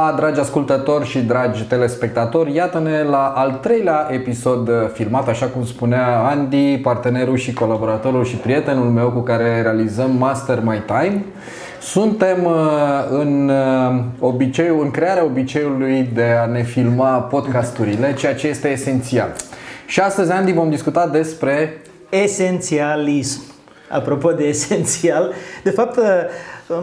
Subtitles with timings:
[0.00, 2.54] Ziua, dragi ascultători și dragi telespectatori!
[2.54, 8.90] Iată-ne la al treilea episod filmat, așa cum spunea Andy, partenerul și colaboratorul și prietenul
[8.90, 11.24] meu cu care realizăm Master My Time.
[11.80, 12.52] Suntem uh,
[13.10, 19.32] în uh, obiceiul, în crearea obiceiului de a ne filma podcasturile, ceea ce este esențial.
[19.86, 23.40] Și astăzi, Andy, vom discuta despre Esențialism.
[23.90, 25.98] Apropo de esențial, de fapt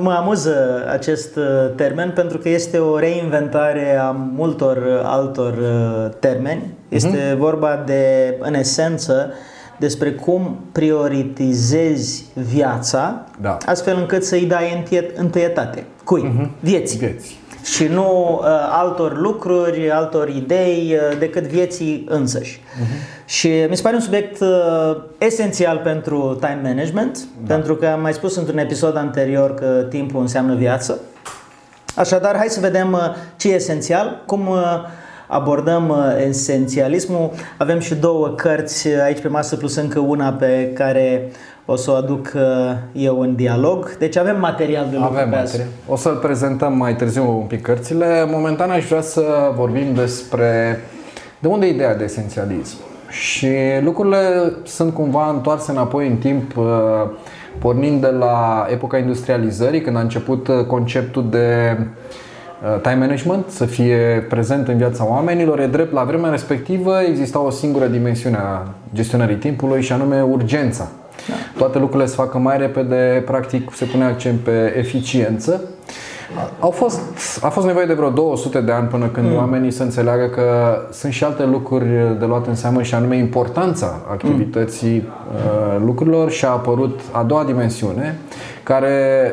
[0.01, 1.43] mă amuză acest uh,
[1.75, 6.73] termen pentru că este o reinventare a multor uh, altor uh, termeni.
[6.89, 7.37] Este uh-huh.
[7.37, 9.31] vorba de, în esență,
[9.79, 13.57] despre cum prioritizezi viața Da.
[13.65, 14.85] astfel încât să-i dai
[15.15, 15.83] întâietate.
[16.03, 16.21] Cui?
[16.21, 16.49] Uh-huh.
[16.59, 16.97] Vieții.
[16.97, 17.39] vieți.
[17.63, 22.59] Și nu uh, altor lucruri, altor idei, uh, decât vieții însăși.
[22.59, 23.25] Uh-huh.
[23.25, 27.53] Și mi se pare un subiect uh, esențial pentru time management, da.
[27.53, 30.99] pentru că am mai spus într-un episod anterior că timpul înseamnă viață.
[31.95, 32.99] Așadar, hai să vedem uh,
[33.37, 34.81] ce e esențial, cum uh,
[35.27, 37.31] abordăm uh, esențialismul.
[37.57, 41.31] Avem și două cărți aici pe masă, plus încă una pe care
[41.69, 42.41] o să o aduc uh,
[42.91, 43.97] eu în dialog.
[43.97, 45.57] Deci avem material de lucru Avem pe asta.
[45.57, 45.67] material.
[45.87, 48.25] O să-l prezentăm mai târziu un pic cărțile.
[48.29, 49.23] Momentan aș vrea să
[49.55, 50.79] vorbim despre
[51.39, 52.77] de unde e ideea de esențialism.
[53.09, 53.47] Și
[53.83, 54.17] lucrurile
[54.63, 56.65] sunt cumva întoarse înapoi în timp, uh,
[57.59, 63.65] pornind de la epoca industrializării, când a început uh, conceptul de uh, time management să
[63.65, 65.59] fie prezent în viața oamenilor.
[65.59, 70.87] E drept, la vremea respectivă exista o singură dimensiune a gestionării timpului și anume urgența.
[71.57, 75.61] Toate lucrurile se facă mai repede, practic se pune accent pe eficiență.
[76.59, 76.99] Au fost,
[77.41, 79.35] a fost nevoie de vreo 200 de ani până când mm.
[79.35, 80.43] oamenii să înțeleagă că
[80.91, 81.85] sunt și alte lucruri
[82.19, 85.09] de luat în seamă și anume importanța activității
[85.77, 85.85] mm.
[85.85, 88.17] lucrurilor și a apărut a doua dimensiune
[88.63, 89.31] care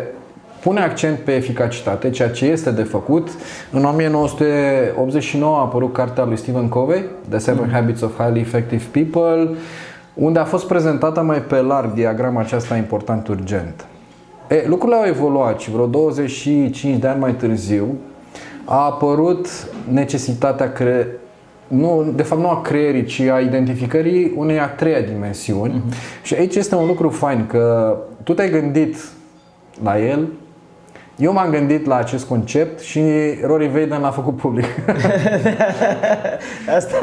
[0.65, 3.29] pune accent pe eficacitate, ceea ce este de făcut.
[3.71, 9.49] În 1989 a apărut cartea lui Stephen Covey, The Seven Habits of Highly Effective People,
[10.15, 13.87] unde a fost prezentată mai pe larg diagrama aceasta important urgent.
[14.49, 17.87] E, lucrurile au evoluat și vreo 25 de ani mai târziu
[18.65, 19.47] a apărut
[19.91, 21.07] necesitatea cre...
[21.67, 25.75] nu, de fapt nu a creierii, ci a identificării unei a treia dimensiuni.
[25.75, 26.23] Uh-huh.
[26.23, 28.97] Și aici este un lucru fain că tu te-ai gândit
[29.83, 30.29] la el,
[31.17, 33.01] eu m-am gândit la acest concept și
[33.45, 34.67] Rory Vaden l-a făcut public.
[36.77, 36.97] Asta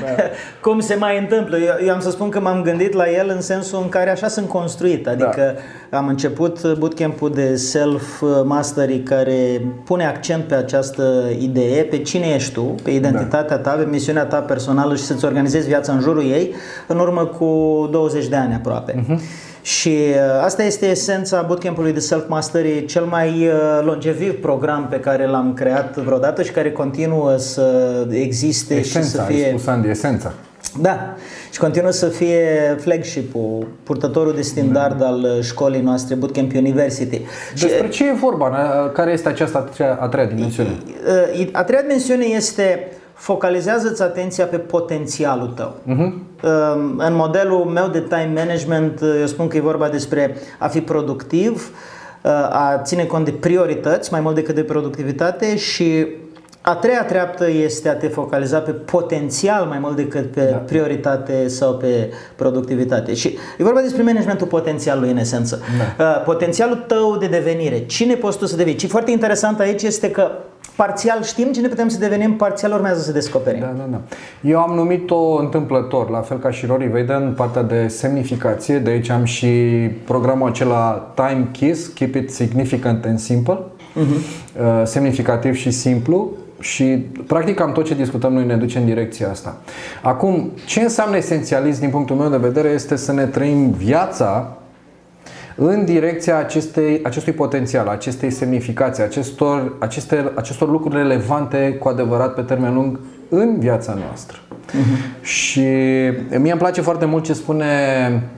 [0.00, 0.22] da.
[0.60, 1.58] cum se mai întâmplă.
[1.58, 4.28] Eu, eu am să spun că m-am gândit la el în sensul în care așa
[4.28, 5.06] sunt construit.
[5.06, 5.54] Adică
[5.90, 5.98] da.
[5.98, 12.74] am început bootcamp-ul de self-mastery care pune accent pe această idee, pe cine ești tu,
[12.82, 16.54] pe identitatea ta, pe misiunea ta personală și să-ți organizezi viața în jurul ei
[16.86, 17.46] în urmă cu
[17.90, 18.92] 20 de ani aproape.
[18.92, 19.50] Uh-huh.
[19.62, 25.26] Și uh, asta este esența bootcamp-ului de self-mastery, cel mai uh, longeviv program pe care
[25.26, 29.44] l-am creat vreodată și care continuă să existe esența, și să fie...
[29.44, 30.32] ai spus Andy, esența.
[30.80, 31.14] Da,
[31.50, 35.06] și continuă să fie flagship-ul, purtătorul de standard da.
[35.06, 37.20] al școlii noastre, Bootcamp University.
[37.60, 38.48] Despre ce e vorba?
[38.94, 40.78] Care este această a treia, a treia dimensiune?
[41.52, 45.74] A treia dimensiune este focalizează-ți atenția pe potențialul tău.
[45.82, 46.12] Uh-huh.
[46.96, 51.70] În modelul meu de time management, eu spun că e vorba despre a fi productiv,
[52.50, 56.06] a ține cont de priorități mai mult decât de productivitate și
[56.60, 60.56] a treia treaptă este a te focaliza pe potențial mai mult decât pe da.
[60.56, 63.14] prioritate sau pe productivitate.
[63.14, 65.62] Și e vorba despre managementul potențialului în esență.
[65.96, 66.04] Da.
[66.04, 67.86] Potențialul tău de devenire.
[67.86, 68.78] Cine poți tu să devii?
[68.78, 70.30] Și foarte interesant aici este că
[70.76, 73.60] parțial știm cine putem să devenim, parțial urmează să descoperim.
[73.60, 74.00] Da, da, da.
[74.40, 79.08] Eu am numit-o întâmplător, la fel ca și Rory Vaden, partea de semnificație, de aici
[79.08, 79.48] am și
[80.04, 84.82] programul acela Time Kiss, Keep It Significant and Simple, uh-huh.
[84.84, 86.30] semnificativ și simplu,
[86.60, 86.84] și
[87.26, 89.56] practic cam tot ce discutăm noi ne duce în direcția asta.
[90.02, 94.56] Acum, ce înseamnă esențialist din punctul meu de vedere este să ne trăim viața
[95.56, 102.42] în direcția acestei, acestui potențial, acestei semnificații, acestor, aceste, acestor lucruri relevante cu adevărat pe
[102.42, 104.38] termen lung în viața noastră.
[104.72, 105.22] Uh-huh.
[105.22, 105.60] Și
[106.38, 107.66] mie îmi place foarte mult ce spune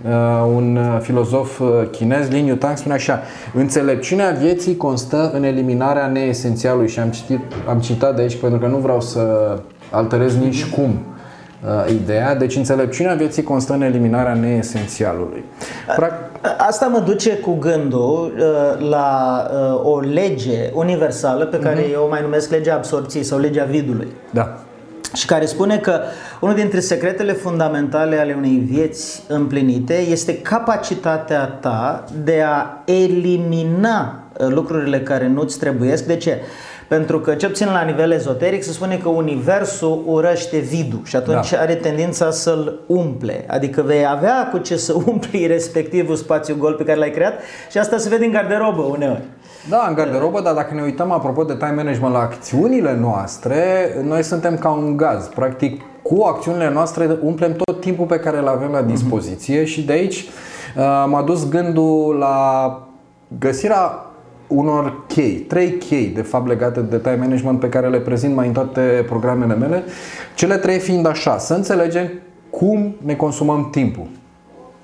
[0.05, 0.11] uh,
[0.55, 3.23] un filozof uh, chinez, Lin Yutang, spune așa
[3.55, 8.67] Înțelepciunea vieții constă în eliminarea neesențialului și am, citit, am citat de aici pentru că
[8.67, 9.57] nu vreau să
[9.91, 10.99] alterez nici cum
[11.65, 12.35] uh, ideea.
[12.35, 15.45] Deci înțelepciunea vieții constă în eliminarea neesențialului.
[15.97, 21.93] Practic, Asta mă duce cu gândul uh, la uh, o lege universală pe care uh-huh.
[21.93, 24.09] eu o mai numesc legea absorpției sau legea vidului.
[24.31, 24.59] Da.
[25.15, 26.01] Și care spune că
[26.41, 34.47] unul dintre secretele fundamentale ale unei vieți împlinite este capacitatea ta de a elimina uh,
[34.49, 36.05] lucrurile care nu-ți trebuiesc.
[36.05, 36.41] De ce?
[36.95, 41.51] Pentru că, cel puțin la nivel ezoteric, se spune că Universul urăște vidul și atunci
[41.51, 41.59] da.
[41.59, 43.45] are tendința să-l umple.
[43.49, 47.33] Adică vei avea cu ce să umpli respectivul spațiu gol pe care l-ai creat
[47.71, 49.23] și asta se vede în garderobă uneori.
[49.69, 54.23] Da, în garderobă, dar dacă ne uităm apropo de time management la acțiunile noastre, noi
[54.23, 55.27] suntem ca un gaz.
[55.27, 59.67] Practic, cu acțiunile noastre umplem tot timpul pe care îl avem la dispoziție uh-huh.
[59.67, 62.79] și de aici uh, m-a dus gândul la
[63.39, 64.14] găsirea
[64.47, 68.47] unor chei, trei chei de fapt legate de time management pe care le prezint mai
[68.47, 69.83] în toate programele mele,
[70.35, 72.11] cele trei fiind așa, să înțelegem
[72.51, 74.07] cum ne consumăm timpul.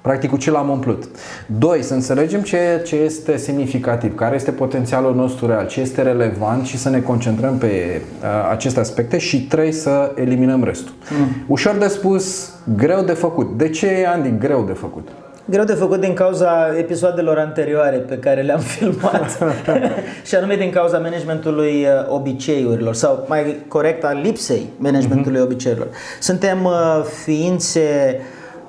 [0.00, 1.04] Practic cu ce l-am umplut.
[1.46, 6.66] Doi, să înțelegem ce, ce este semnificativ, care este potențialul nostru real, ce este relevant
[6.66, 9.18] și să ne concentrăm pe uh, aceste aspecte.
[9.18, 10.94] Și trei, să eliminăm restul.
[11.18, 11.26] Mm.
[11.46, 13.56] Ușor de spus, greu de făcut.
[13.56, 15.08] De ce e, Andy, greu de făcut?
[15.50, 19.38] Greu de făcut din cauza episoadelor anterioare pe care le-am filmat
[20.28, 25.44] și anume din cauza managementului uh, obiceiurilor sau mai corect a lipsei managementului uh-huh.
[25.44, 25.88] obiceiurilor.
[26.20, 28.20] Suntem uh, ființe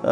[0.02, 0.10] uh,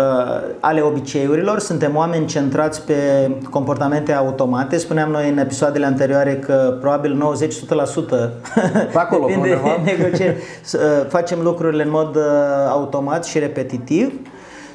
[0.60, 4.76] ale obiceiurilor, suntem oameni centrați pe comportamente automate.
[4.76, 7.34] Spuneam noi în episoadele anterioare că probabil
[8.16, 8.30] 90-100%
[8.94, 12.22] acolo, depinde negocieri, uh, facem lucrurile în mod uh,
[12.68, 14.12] automat și repetitiv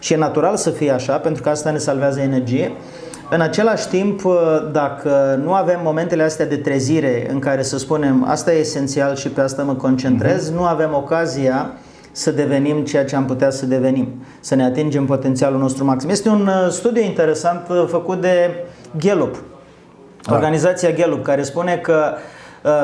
[0.06, 2.72] și e natural să fie așa, pentru că asta ne salvează energie.
[3.30, 4.22] În același timp,
[4.72, 9.30] dacă nu avem momentele astea de trezire în care să spunem asta e esențial și
[9.30, 10.56] pe asta mă concentrez, mm-hmm.
[10.56, 11.72] nu avem ocazia
[12.12, 14.07] să devenim ceea ce am putea să devenim,
[14.40, 16.10] să ne atingem potențialul nostru maxim.
[16.10, 18.66] Este un uh, studiu interesant uh, făcut de
[19.00, 19.44] Gallup,
[20.22, 20.34] da.
[20.34, 22.34] organizația Gallup, care spune că uh,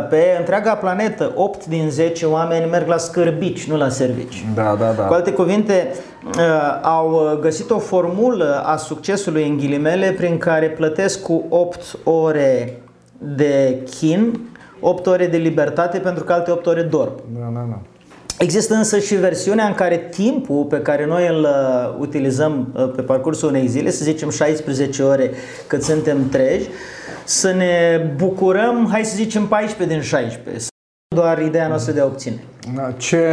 [0.10, 4.46] pe întreaga planetă 8 din 10 oameni merg la scârbici, nu la servici.
[4.56, 5.04] Da, da, da.
[5.04, 5.88] Cu alte cuvinte,
[6.26, 12.82] Uh, au găsit o formulă a succesului în ghilimele prin care plătesc cu 8 ore
[13.18, 14.40] de chin,
[14.80, 17.12] 8 ore de libertate pentru că alte 8 ore dorm.
[17.40, 17.80] Da, da, da.
[18.38, 23.02] Există însă și versiunea în care timpul pe care noi îl uh, utilizăm uh, pe
[23.02, 25.32] parcursul unei zile, să zicem 16 ore
[25.68, 26.68] cât suntem treji,
[27.26, 30.66] să ne bucurăm, hai să zicem 14 din 16.
[31.16, 32.44] Doar ideea noastră de a obține.
[32.76, 33.26] Da, ce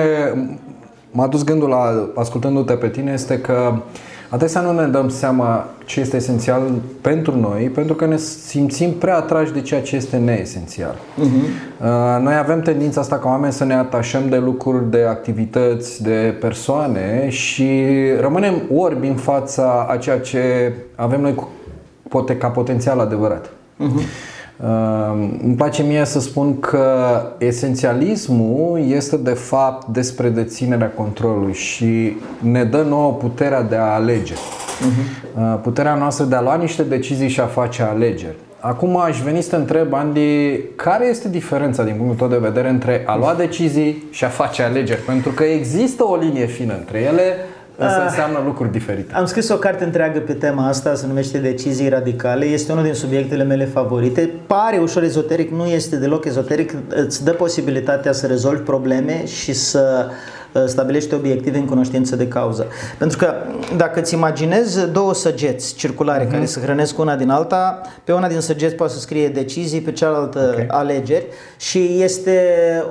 [1.10, 3.82] m-a dus gândul la, ascultându-te pe tine, este că
[4.28, 6.62] adesea nu ne dăm seama ce este esențial
[7.00, 10.94] pentru noi, pentru că ne simțim prea atrași de ceea ce este neesențial.
[10.94, 11.78] Uh-huh.
[12.20, 17.28] Noi avem tendința asta ca oameni să ne atașăm de lucruri, de activități, de persoane
[17.28, 17.82] și
[18.20, 21.34] rămânem orbi în fața a ceea ce avem noi
[22.38, 23.50] ca potențial adevărat.
[23.80, 24.26] Uh-huh.
[25.42, 32.64] Îmi place mie să spun că esențialismul este de fapt despre deținerea controlului și ne
[32.64, 34.34] dă nouă puterea de a alege.
[34.34, 35.62] Uh-huh.
[35.62, 38.36] Puterea noastră de a lua niște decizii și a face alegeri.
[38.60, 42.68] Acum aș veni să te întreb, Andy, care este diferența din punctul tău de vedere
[42.68, 45.00] între a lua decizii și a face alegeri?
[45.00, 47.34] Pentru că există o linie fină între ele,
[47.80, 49.14] Însă înseamnă lucruri diferite.
[49.14, 52.44] Am scris o carte întreagă pe tema asta, se numește Decizii Radicale.
[52.44, 54.30] Este unul din subiectele mele favorite.
[54.46, 56.74] Pare ușor ezoteric, nu este deloc ezoteric.
[56.88, 60.14] Îți dă posibilitatea să rezolvi probleme și să uh,
[60.47, 62.66] Uh, stabilește obiective în cunoștință de cauză.
[62.98, 63.34] Pentru că
[63.76, 66.30] dacă îți imaginezi două săgeți circulare uh-huh.
[66.30, 69.92] care se hrănesc una din alta, pe una din săgeți poate să scrie decizii, pe
[69.92, 70.66] cealaltă okay.
[70.68, 71.26] alegeri
[71.56, 72.40] și este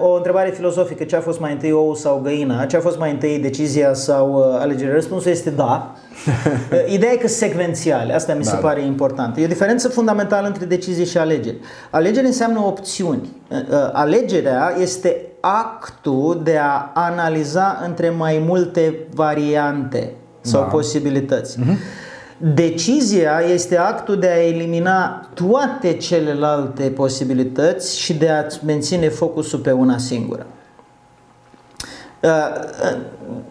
[0.02, 3.12] o întrebare filozofică, ce a fost mai întâi ou sau găina, ce a fost mai
[3.12, 4.94] întâi decizia sau uh, alegerea?
[4.94, 5.96] Răspunsul este da.
[6.28, 8.58] Uh, ideea e că secvențiale, asta mi se da.
[8.58, 9.38] pare important.
[9.38, 11.58] E o diferență fundamentală între decizie și alegeri.
[11.90, 13.36] Alegeri înseamnă opțiuni.
[13.92, 20.68] Alegerea este actul de a analiza între mai multe variante sau da.
[20.68, 21.58] posibilități.
[21.60, 22.06] Uh-huh.
[22.38, 29.72] Decizia este actul de a elimina toate celelalte posibilități și de a menține focusul pe
[29.72, 30.46] una singură.
[32.22, 32.98] Uh, uh,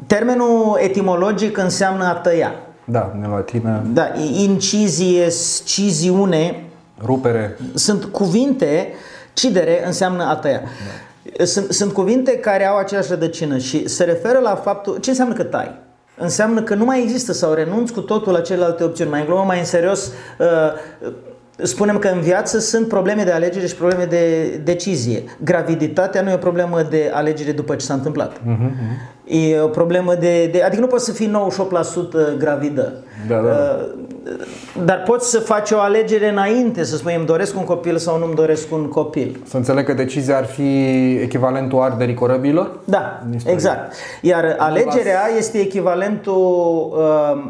[0.07, 2.55] termenul etimologic înseamnă a tăia.
[2.89, 3.83] Da, în latină.
[3.93, 6.65] Da, incizie, sciziune.
[7.05, 7.59] Rupere.
[7.75, 8.93] Sunt cuvinte,
[9.33, 10.61] cidere înseamnă a tăia.
[10.61, 11.45] Da.
[11.45, 14.99] Sunt, sunt cuvinte care au aceeași rădăcină și se referă la faptul...
[15.01, 15.75] Ce înseamnă că tai?
[16.19, 19.11] Înseamnă că nu mai există sau renunți cu totul la celelalte opțiuni.
[19.11, 20.07] Mai în glumă, mai în serios,
[20.39, 20.47] uh,
[21.63, 25.23] spunem că în viață sunt probleme de alegere și probleme de decizie.
[25.45, 28.37] Graviditatea nu e o problemă de alegere după ce s-a întâmplat.
[28.37, 28.71] Uh-huh.
[29.25, 30.63] E o problemă de, de...
[30.63, 31.31] Adică nu poți să fii
[32.35, 32.93] 98% gravidă.
[33.29, 33.49] Da, da.
[33.49, 34.05] Uh,
[34.85, 38.25] dar poți să faci o alegere înainte, să spui îmi doresc un copil sau nu
[38.25, 39.41] îmi doresc un copil.
[39.45, 42.79] Să înțeleg că decizia ar fi echivalentul arderii corăbilor?
[42.85, 43.95] Da, exact.
[44.21, 47.45] Iar alegerea este echivalentul uh,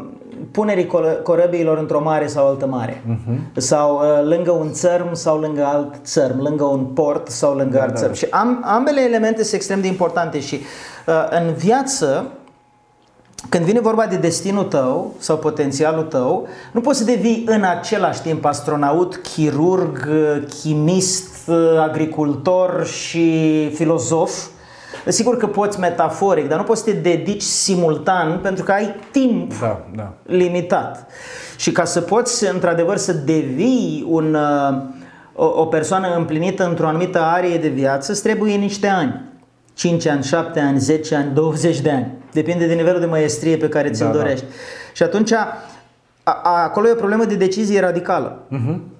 [0.51, 0.89] punerii
[1.23, 3.03] corăbiilor într-o mare sau altă mare.
[3.03, 3.37] Uh-huh.
[3.55, 7.83] Sau uh, lângă un țărm sau lângă alt țărm, lângă un port sau lângă da,
[7.83, 7.99] alt da.
[7.99, 8.13] țărm.
[8.13, 10.59] Și am, ambele elemente sunt extrem de importante și
[11.07, 12.25] uh, în viață
[13.49, 18.21] când vine vorba de destinul tău sau potențialul tău, nu poți să devii în același
[18.21, 20.09] timp astronaut, chirurg,
[20.61, 21.49] chimist,
[21.79, 24.45] agricultor și filozof.
[25.07, 29.59] Sigur că poți metaforic, dar nu poți să te dedici simultan pentru că ai timp
[29.59, 30.13] da, da.
[30.23, 31.07] limitat.
[31.57, 34.77] Și ca să poți într-adevăr să devii un, uh,
[35.35, 39.25] o, o persoană împlinită într-o anumită arie de viață, îți trebuie niște ani.
[39.73, 42.11] 5 ani, 7 ani, 10 ani, 20 de ani.
[42.31, 44.17] Depinde de nivelul de maestrie pe care ți-l da, da.
[44.17, 44.45] dorești.
[44.45, 44.51] Da.
[44.93, 45.57] Și atunci, a,
[46.23, 48.39] a, acolo e o problemă de decizie radicală.
[48.51, 48.96] Uh-huh.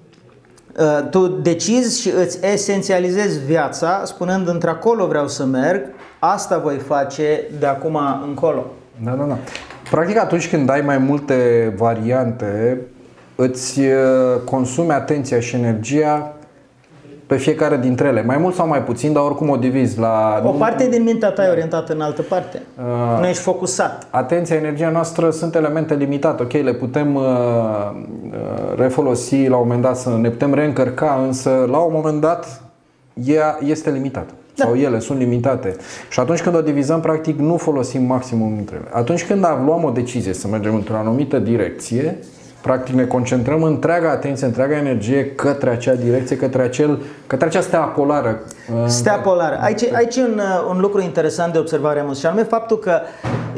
[1.10, 5.82] Tu decizi și îți esențializezi viața spunând într-acolo vreau să merg,
[6.18, 8.66] asta voi face de acum încolo.
[9.04, 9.38] Da, da, da.
[9.90, 12.80] Practic atunci când ai mai multe variante,
[13.34, 16.32] îți uh, consumi atenția și energia
[17.28, 20.42] pe fiecare dintre ele, mai mult sau mai puțin, dar oricum o divizi la...
[20.44, 22.62] O parte din mintea ta e orientată în altă parte.
[22.78, 24.06] Uh, nu ești focusat.
[24.10, 26.42] Atenția, energia noastră sunt elemente limitate.
[26.42, 31.66] Ok, le putem uh, uh, refolosi la un moment dat, să ne putem reîncărca, însă
[31.70, 32.62] la un moment dat
[33.24, 34.32] ea este limitată.
[34.54, 34.64] Da.
[34.64, 35.76] Sau ele sunt limitate.
[36.10, 38.88] Și atunci când o divizăm, practic nu folosim maximum dintre ele.
[38.92, 42.18] Atunci când luăm o decizie să mergem într-o anumită direcție,
[42.60, 47.80] Practic ne concentrăm întreaga atenție, întreaga energie către acea direcție, către, acel, către acea stea
[47.80, 48.40] polară.
[48.86, 49.58] Stea polară.
[49.60, 53.00] Aici, aici e un, un lucru interesant de observare, și anume faptul că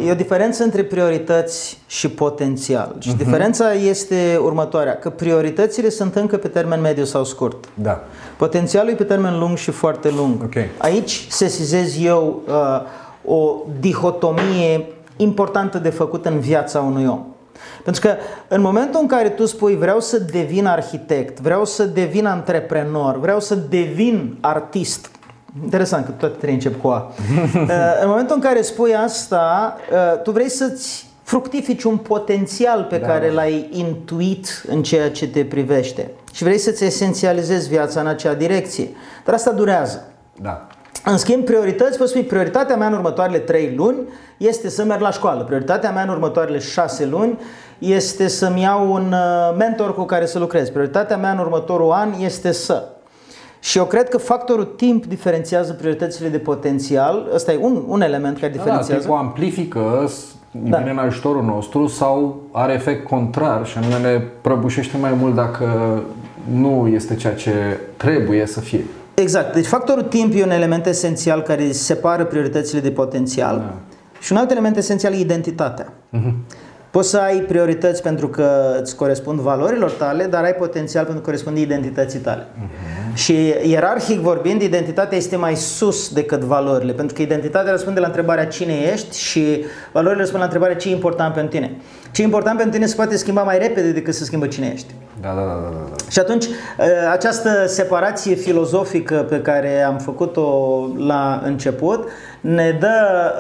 [0.07, 2.97] e o diferență între priorități și potențial.
[2.99, 3.17] Și uh-huh.
[3.17, 7.65] diferența este următoarea, că prioritățile sunt încă pe termen mediu sau scurt.
[7.75, 8.05] Da.
[8.37, 10.43] Potențialul e pe termen lung și foarte lung.
[10.43, 10.69] Okay.
[10.79, 17.25] Aici sesizez eu uh, o dihotomie importantă de făcut în viața unui om.
[17.85, 18.15] Pentru că
[18.49, 23.41] în momentul în care tu spui vreau să devin arhitect, vreau să devin antreprenor, vreau
[23.41, 25.11] să devin artist,
[25.63, 27.13] Interesant că toate trei încep cu A.
[27.55, 32.99] Uh, în momentul în care spui asta, uh, tu vrei să-ți fructifici un potențial pe
[32.99, 33.07] da.
[33.07, 38.35] care l-ai intuit în ceea ce te privește și vrei să-ți esențializezi viața în acea
[38.35, 38.89] direcție.
[39.25, 40.13] Dar asta durează.
[40.41, 40.67] Da.
[41.05, 43.99] În schimb, priorități, poți spui, prioritatea mea în următoarele 3 luni
[44.37, 45.45] este să merg la școală.
[45.45, 47.39] Prioritatea mea în următoarele 6 luni
[47.79, 50.69] este să-mi iau un uh, mentor cu care să lucrez.
[50.69, 52.89] Prioritatea mea în următorul an este să.
[53.61, 57.29] Și eu cred că factorul timp diferențiază prioritățile de potențial.
[57.35, 59.09] Ăsta e un, un element care da, diferențiază.
[59.09, 60.11] Da, amplifică,
[60.51, 60.77] da.
[60.77, 66.03] vine în ajutorul nostru sau are efect contrar și anume ne prăbușește mai mult dacă
[66.53, 68.85] nu este ceea ce trebuie să fie.
[69.21, 69.55] Exact.
[69.55, 73.57] Deci factorul timp e un element esențial care separă prioritățile de potențial.
[73.57, 73.75] Da.
[74.21, 75.93] Și un alt element esențial e identitatea.
[75.93, 76.33] Uh-huh.
[76.91, 81.27] Poți să ai priorități pentru că îți corespund valorilor tale, dar ai potențial pentru că
[81.27, 82.43] corespunde identității tale.
[82.43, 83.15] Uh-huh.
[83.15, 88.47] Și ierarhic vorbind, identitatea este mai sus decât valorile, pentru că identitatea răspunde la întrebarea
[88.47, 91.77] cine ești și valorile răspund la întrebarea ce e important pentru tine.
[92.11, 94.95] Ce e important pentru tine se poate schimba mai repede decât să schimbă cine ești.
[95.21, 96.11] Da, da, da, da, da.
[96.11, 102.09] Și atunci, ă, această separație filozofică pe care am făcut-o la început
[102.41, 102.89] ne dă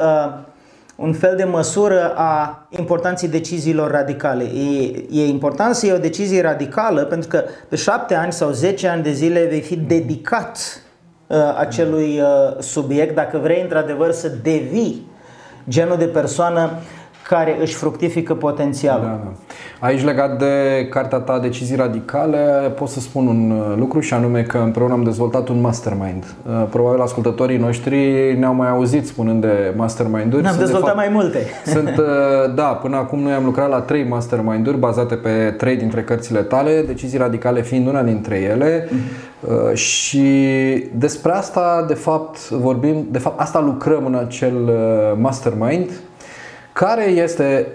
[0.05, 0.49] uh,
[0.97, 4.45] un fel de măsură a importanței deciziilor radicale.
[4.45, 8.89] E, e important să iei o decizie radicală pentru că pe șapte ani sau zece
[8.89, 10.59] ani de zile vei fi dedicat
[11.27, 15.07] uh, acelui uh, subiect dacă vrei într-adevăr să devii
[15.69, 16.71] genul de persoană
[17.31, 19.05] care își fructifică potențialul.
[19.05, 19.33] Da, da.
[19.87, 24.43] Aici legat de cartea ta Decizii Radicale pot să spun un uh, lucru și anume
[24.43, 26.25] că împreună am dezvoltat un mastermind.
[26.47, 27.97] Uh, probabil ascultătorii noștri
[28.39, 30.43] ne-au mai auzit spunând de mastermind-uri.
[30.43, 31.39] Ne-am dezvoltat de fapt, mai multe.
[31.75, 36.03] Sunt, uh, da, până acum noi am lucrat la trei mastermind-uri bazate pe trei dintre
[36.03, 38.85] cărțile tale, Decizii Radicale fiind una dintre ele.
[38.85, 39.75] Mm-hmm.
[39.75, 40.25] Și
[40.95, 44.55] despre asta, de fapt, vorbim, de fapt, asta lucrăm în acel
[45.19, 45.91] mastermind
[46.73, 47.67] care este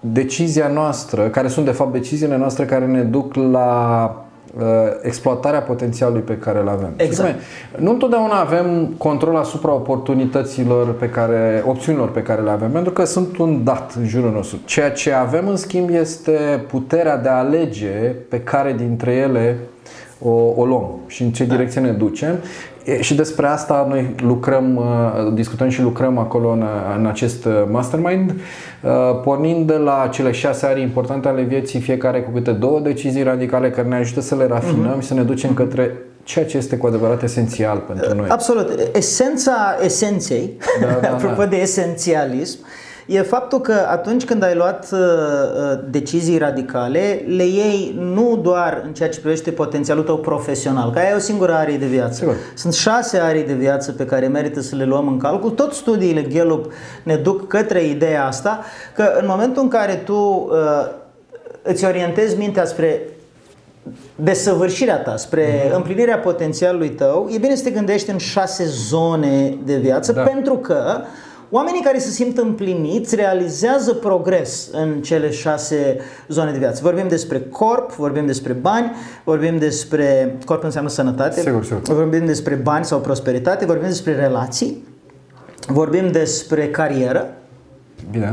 [0.00, 4.24] decizia noastră, care sunt de fapt deciziile noastre care ne duc la
[4.58, 4.64] uh,
[5.02, 6.92] exploatarea potențialului pe care îl avem.
[6.96, 7.34] Exact.
[7.76, 13.04] Nu întotdeauna avem control asupra oportunităților pe care, opțiunilor pe care le avem, pentru că
[13.04, 14.58] sunt un dat în jurul nostru.
[14.64, 19.58] Ceea ce avem în schimb este puterea de a alege pe care dintre ele
[20.22, 21.54] o, o luăm și în ce da.
[21.54, 22.38] direcție ne ducem.
[22.84, 26.64] E, și despre asta noi lucrăm, uh, discutăm și lucrăm acolo în,
[26.98, 28.90] în acest uh, mastermind, uh,
[29.24, 33.70] pornind de la cele șase arii importante ale vieții, fiecare cu câte două decizii radicale
[33.70, 35.00] care ne ajută să le rafinăm mm-hmm.
[35.00, 38.26] și să ne ducem către ceea ce este cu adevărat esențial pentru noi.
[38.28, 38.78] Absolut.
[38.92, 40.50] Esența esenței,
[40.80, 41.08] da, da, da.
[41.14, 41.46] apropo da.
[41.46, 42.58] de esențialism,
[43.10, 48.82] e faptul că atunci când ai luat uh, uh, decizii radicale, le iei nu doar
[48.86, 52.14] în ceea ce privește potențialul tău profesional, că ai o singură arie de viață.
[52.14, 52.34] Sigur.
[52.54, 55.50] Sunt șase arii de viață pe care merită să le luăm în calcul.
[55.50, 58.64] Tot studiile Gallup ne duc către ideea asta,
[58.94, 60.90] că în momentul în care tu uh,
[61.62, 63.02] îți orientezi mintea spre
[64.14, 65.74] desăvârșirea ta, spre mm-hmm.
[65.74, 70.22] împlinirea potențialului tău, e bine să te gândești în șase zone de viață, da.
[70.22, 71.00] pentru că
[71.50, 75.96] Oamenii care se simt împliniți realizează progres în cele șase
[76.28, 76.80] zone de viață.
[76.82, 78.92] Vorbim despre corp, vorbim despre bani,
[79.24, 81.82] vorbim despre corp înseamnă sănătate, sigur, sigur.
[81.82, 84.84] vorbim despre bani sau prosperitate, vorbim despre relații,
[85.66, 87.34] vorbim despre carieră,
[88.10, 88.30] Bine.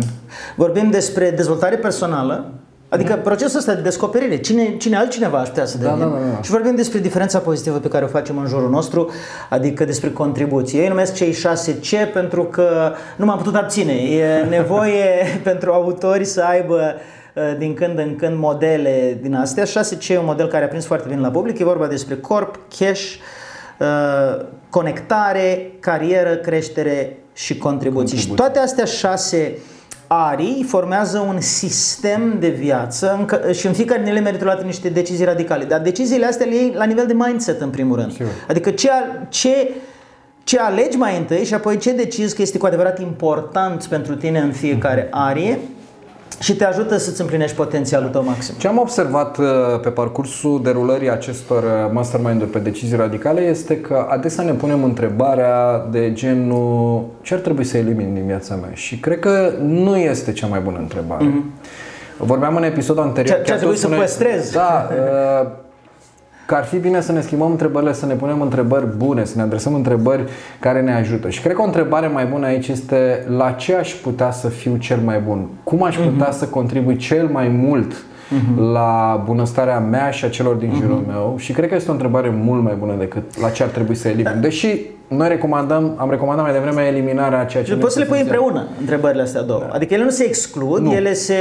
[0.55, 2.51] vorbim despre dezvoltare personală,
[2.89, 3.20] Adică da.
[3.20, 5.98] procesul ăsta de descoperire, cine, cine altcineva aș putea să devină.
[5.98, 6.41] Da, da, da, da.
[6.41, 9.10] Și vorbim despre diferența pozitivă pe care o facem în jurul nostru,
[9.50, 10.82] adică despre contribuție.
[10.82, 13.94] Ei numesc cei 6C pentru că nu m-am putut abține.
[13.94, 15.06] E nevoie
[15.44, 16.96] pentru autori să aibă
[17.34, 19.63] uh, din când în când modele din astea.
[19.63, 21.60] 6C e un model care a prins foarte bine la public.
[21.60, 23.13] E vorba despre corp, cash,
[23.79, 28.17] uh, conectare, carieră, creștere și contribuții.
[28.17, 28.17] contribuții.
[28.17, 29.58] Și toate astea șase
[30.08, 34.90] arii formează un sistem de viață în și în fiecare din ele merită luate niște
[34.90, 35.64] decizii radicale.
[35.64, 38.12] Dar deciziile astea le iei la nivel de mindset în primul rând.
[38.12, 38.32] Sigur.
[38.48, 38.90] Adică ce,
[39.30, 39.72] ce,
[40.44, 44.40] ce alegi mai întâi și apoi ce decizi că este cu adevărat important pentru tine
[44.40, 45.60] în fiecare arie
[46.39, 48.55] și te ajută să-ți împlinești potențialul tău maxim.
[48.57, 49.46] Ce am observat uh,
[49.81, 55.88] pe parcursul derulării acestor uh, mastermind-uri pe decizii radicale este că adesea ne punem întrebarea
[55.91, 60.32] de genul ce ar trebui să elimin din viața mea și cred că nu este
[60.32, 61.25] cea mai bună întrebare.
[61.25, 61.75] Mm-hmm.
[62.17, 63.38] Vorbeam în episodul anterior.
[63.38, 64.54] Ce, ce ar trebui să păstrezi.
[64.54, 64.88] Da,
[65.41, 65.47] uh,
[66.47, 69.41] că ar fi bine să ne schimbăm întrebările, să ne punem întrebări bune, să ne
[69.41, 70.23] adresăm întrebări
[70.60, 71.29] care ne ajută.
[71.29, 74.75] Și cred că o întrebare mai bună aici este la ce aș putea să fiu
[74.77, 75.47] cel mai bun?
[75.63, 76.38] Cum aș putea uh-huh.
[76.38, 78.71] să contribui cel mai mult uh-huh.
[78.71, 81.07] la bunăstarea mea și a celor din jurul uh-huh.
[81.07, 81.36] meu?
[81.38, 84.07] Și cred că este o întrebare mult mai bună decât la ce ar trebui să
[84.07, 84.41] elimin.
[84.41, 88.67] Deși noi recomandăm, am recomandat mai devreme eliminarea ceea ce Poți să le pui împreună
[88.80, 89.60] întrebările astea două.
[89.60, 89.74] Da.
[89.74, 90.93] Adică ele nu se exclud, nu.
[90.93, 91.34] ele se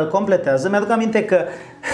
[0.00, 0.68] uh, completează.
[0.68, 1.36] Mi-aduc aminte că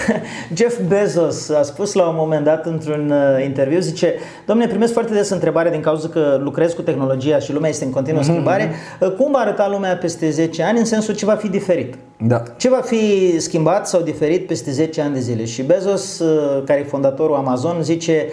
[0.56, 4.14] Jeff Bezos a spus la un moment dat într-un uh, interviu, zice,
[4.46, 7.90] domnule, primesc foarte des întrebare din cauza că lucrez cu tehnologia și lumea este în
[7.90, 8.24] continuă mm-hmm.
[8.24, 11.94] schimbare, uh, cum va arăta lumea peste 10 ani în sensul ce va fi diferit?
[12.16, 12.42] Da.
[12.56, 15.44] Ce va fi schimbat sau diferit peste 10 ani de zile?
[15.44, 18.26] Și Bezos, uh, care e fondatorul Amazon, zice,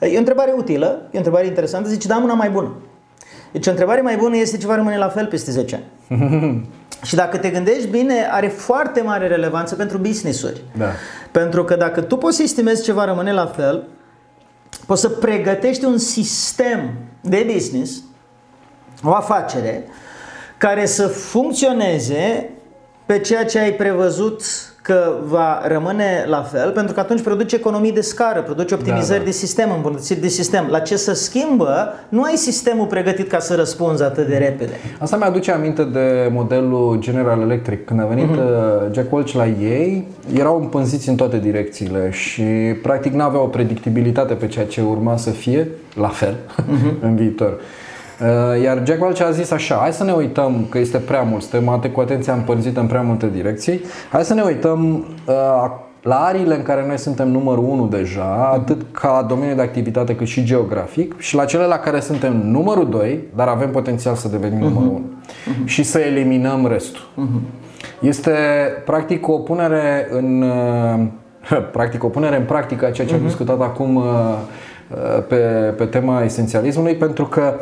[0.00, 2.72] E o întrebare utilă, e o întrebare interesantă, zice, da, am una mai bună.
[3.52, 5.74] Deci o întrebare mai bună este ce va rămâne la fel peste 10
[6.08, 6.68] ani.
[7.08, 10.62] și dacă te gândești bine, are foarte mare relevanță pentru business-uri.
[10.78, 10.90] Da.
[11.30, 13.88] Pentru că dacă tu poți să estimezi ce va rămâne la fel,
[14.86, 18.02] poți să pregătești un sistem de business,
[19.04, 19.84] o afacere,
[20.58, 22.50] care să funcționeze
[23.06, 24.42] pe ceea ce ai prevăzut
[24.90, 29.24] că va rămâne la fel, pentru că atunci produce economii de scară, produce optimizări da,
[29.24, 29.24] da.
[29.24, 30.66] de sistem, îmbunătățiri de sistem.
[30.70, 34.72] La ce să schimbă, nu ai sistemul pregătit ca să răspunzi atât de repede.
[34.98, 37.84] Asta mi-aduce aminte de modelul General Electric.
[37.84, 38.92] Când a venit uh-huh.
[38.92, 42.42] Jack Welch la ei, erau împânziți în toate direcțiile și
[42.82, 47.00] practic nu aveau o predictibilitate pe ceea ce urma să fie la fel uh-huh.
[47.06, 47.60] în viitor.
[48.20, 51.42] Uh, iar Jack Welch a zis așa, hai să ne uităm că este prea mult,
[51.42, 53.80] suntem cu atenția împărțită în prea multe direcții,
[54.10, 55.70] hai să ne uităm uh,
[56.02, 60.26] la ariile în care noi suntem numărul 1 deja, atât ca domeniu de activitate cât
[60.26, 64.58] și geografic, și la cele la care suntem numărul 2, dar avem potențial să devenim
[64.58, 64.72] uh-huh.
[64.72, 65.64] numărul 1 uh-huh.
[65.64, 67.08] și să eliminăm restul.
[67.16, 67.40] Uh-huh.
[68.00, 68.32] Este
[68.84, 71.06] practic o punere în uh,
[71.72, 73.18] practic o punere în practică a ceea ce uh-huh.
[73.18, 74.02] am discutat acum
[75.28, 75.36] pe,
[75.76, 77.54] pe tema esențialismului, pentru că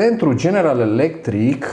[0.00, 1.66] pentru General Electric,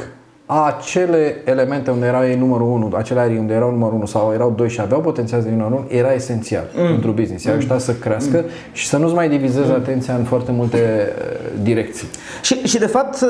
[0.45, 4.53] acele elemente unde erau ei numărul 1, acele arii unde erau numărul 1 sau erau
[4.57, 6.87] 2 și aveau potențial de numărul 1, era esențial mm.
[6.87, 7.43] pentru business.
[7.43, 8.49] I-a ajutat să crească mm.
[8.71, 9.75] și să nu-ți mai divizezi mm.
[9.75, 12.07] atenția în foarte multe uh, direcții.
[12.41, 13.29] Și, și de fapt uh,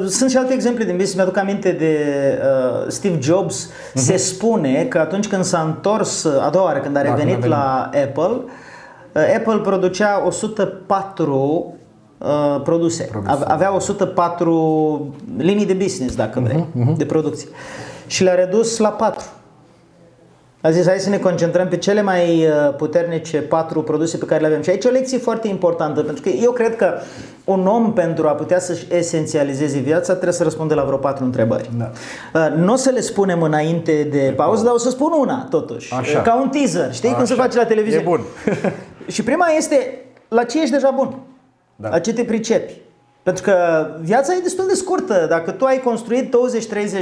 [0.00, 1.14] uh, sunt și alte exemple din business.
[1.14, 1.98] Mi-aduc aminte de
[2.38, 3.70] uh, Steve Jobs.
[3.70, 3.92] Mm-hmm.
[3.94, 7.90] Se spune că atunci când s-a întors a doua oară, când a revenit da, la
[8.04, 8.40] Apple,
[9.12, 11.75] uh, Apple producea 104
[12.18, 13.02] Uh, produse.
[13.02, 13.44] produse.
[13.44, 16.96] Avea 104 linii de business, dacă vrei, uh-huh, uh-huh.
[16.96, 17.48] de producție.
[18.06, 19.24] Și le-a redus la 4.
[20.60, 24.40] A zis, hai să ne concentrăm pe cele mai uh, puternice patru produse pe care
[24.40, 24.62] le avem.
[24.62, 26.94] Și aici e o lecție foarte importantă, pentru că eu cred că
[27.44, 31.70] un om pentru a putea să-și esențializeze viața trebuie să răspunde la vreo patru întrebări.
[31.78, 31.90] Da.
[32.34, 35.94] Uh, nu o să le spunem înainte de pauză, dar o să spun una totuși,
[35.94, 36.20] Așa.
[36.20, 36.94] ca un teaser.
[36.94, 37.16] Știi Așa.
[37.16, 38.02] cum se face la televiziune?
[38.02, 38.20] E bun.
[39.14, 41.18] și prima este, la ce ești deja bun?
[41.76, 41.88] Da.
[41.88, 42.72] La ce te pricepi?
[43.22, 45.26] Pentru că viața e destul de scurtă.
[45.28, 46.34] Dacă tu ai construit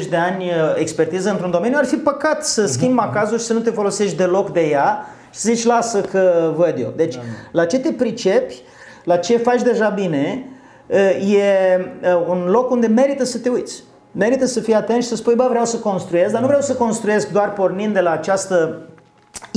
[0.04, 3.52] 20-30 de ani uh, expertiză într-un domeniu, ar fi păcat să schimbi macazul și să
[3.52, 6.92] nu te folosești deloc de ea și să zici lasă că văd eu.
[6.96, 7.18] Deci,
[7.52, 8.62] la ce te pricepi,
[9.04, 10.46] la ce faci deja bine,
[10.86, 13.82] uh, e uh, un loc unde merită să te uiți.
[14.12, 16.74] Merită să fii atent și să spui, bă, vreau să construiesc, dar nu vreau să
[16.74, 18.88] construiesc doar pornind de la această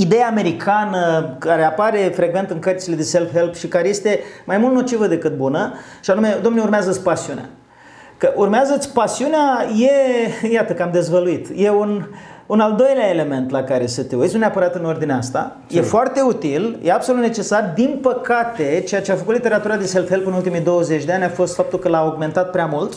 [0.00, 5.06] ideea americană care apare frecvent în cărțile de self-help și care este mai mult nocivă
[5.06, 7.48] decât bună, și anume, domnule, urmează-ți pasiunea.
[8.16, 12.06] Că urmează-ți pasiunea e, iată că am dezvăluit, e un,
[12.46, 15.80] un al doilea element la care să te uiți, nu neapărat în ordinea asta, e
[15.80, 17.72] foarte util, e absolut necesar.
[17.74, 21.28] Din păcate, ceea ce a făcut literatura de self-help în ultimii 20 de ani a
[21.28, 22.92] fost faptul că l-a augmentat prea mult,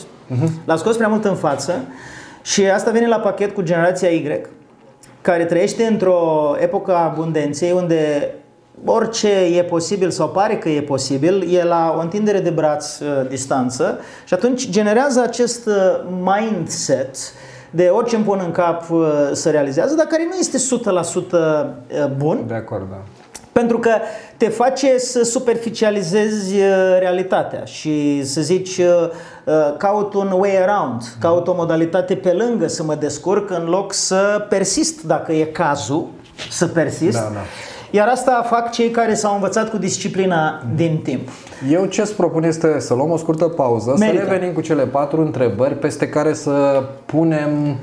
[0.64, 1.74] l-a scos prea mult în față
[2.42, 4.40] și asta vine la pachet cu generația Y,
[5.22, 8.34] care trăiește într-o epocă a abundenței unde
[8.84, 13.28] orice e posibil sau pare că e posibil e la o întindere de braț uh,
[13.28, 15.74] distanță și atunci generează acest uh,
[16.22, 17.16] mindset
[17.74, 22.06] de orice îmi pun în cap uh, să realizează, dar care nu este 100% uh,
[22.16, 22.44] bun.
[22.46, 23.02] De acord, da.
[23.52, 23.90] Pentru că
[24.36, 28.86] te face să superficializezi uh, realitatea și să zici uh,
[29.44, 33.92] uh, caut un way around, caut o modalitate pe lângă să mă descurc în loc
[33.92, 36.08] să persist dacă e cazul
[36.50, 37.18] să persist.
[37.18, 37.40] Da, da.
[37.90, 41.28] Iar asta fac cei care s-au învățat cu disciplina din timp.
[41.70, 44.24] Eu ce îți propun este să luăm o scurtă pauză, Merită.
[44.24, 47.74] să revenim cu cele patru întrebări peste care să punem uh,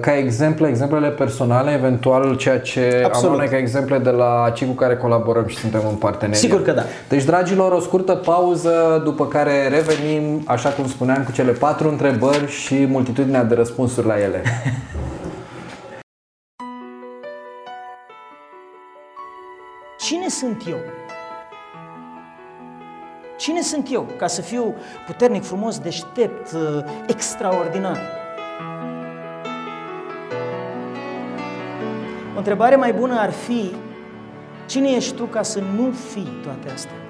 [0.00, 3.30] ca exemple, exemplele personale, eventual ceea ce Absolut.
[3.30, 6.42] am luat noi ca exemple de la cei cu care colaborăm și suntem în parteneriat.
[6.42, 6.82] Sigur că da.
[7.08, 12.50] Deci, dragilor, o scurtă pauză, după care revenim, așa cum spuneam, cu cele patru întrebări
[12.50, 14.42] și multitudinea de răspunsuri la ele.
[19.98, 20.78] Cine sunt eu?
[23.36, 24.74] Cine sunt eu ca să fiu
[25.06, 28.26] puternic, frumos, deștept, uh, extraordinar?
[32.38, 33.70] O întrebare mai bună ar fi,
[34.66, 37.00] cine ești tu ca să nu fii toate astea?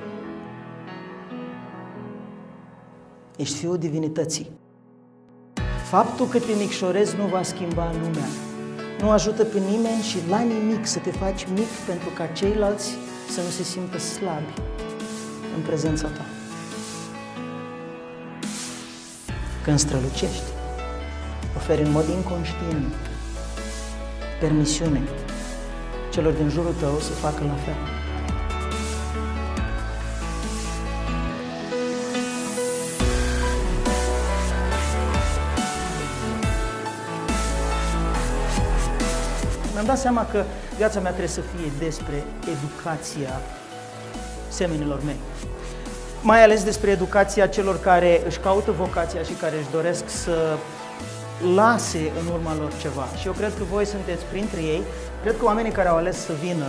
[3.37, 4.51] Ești fiul divinității.
[5.89, 8.29] Faptul că te micșorezi nu va schimba lumea.
[9.01, 12.91] Nu ajută pe nimeni și la nimic să te faci mic pentru ca ceilalți
[13.31, 14.53] să nu se simtă slabi
[15.57, 16.25] în prezența ta.
[19.65, 20.51] Când strălucești,
[21.57, 23.08] oferi în mod inconștient
[24.41, 25.03] permisiune
[26.11, 27.75] celor din jurul tău să facă la fel.
[39.73, 40.45] Mi-am dat seama că
[40.77, 43.41] viața mea trebuie să fie despre educația
[44.49, 45.17] semenilor mei.
[46.23, 50.57] Mai ales despre educația celor care își caută vocația și care își doresc să
[51.55, 53.07] lase în urma lor ceva.
[53.19, 54.83] Și eu cred că voi sunteți printre ei.
[55.23, 56.67] Cred că oamenii care au ales să vină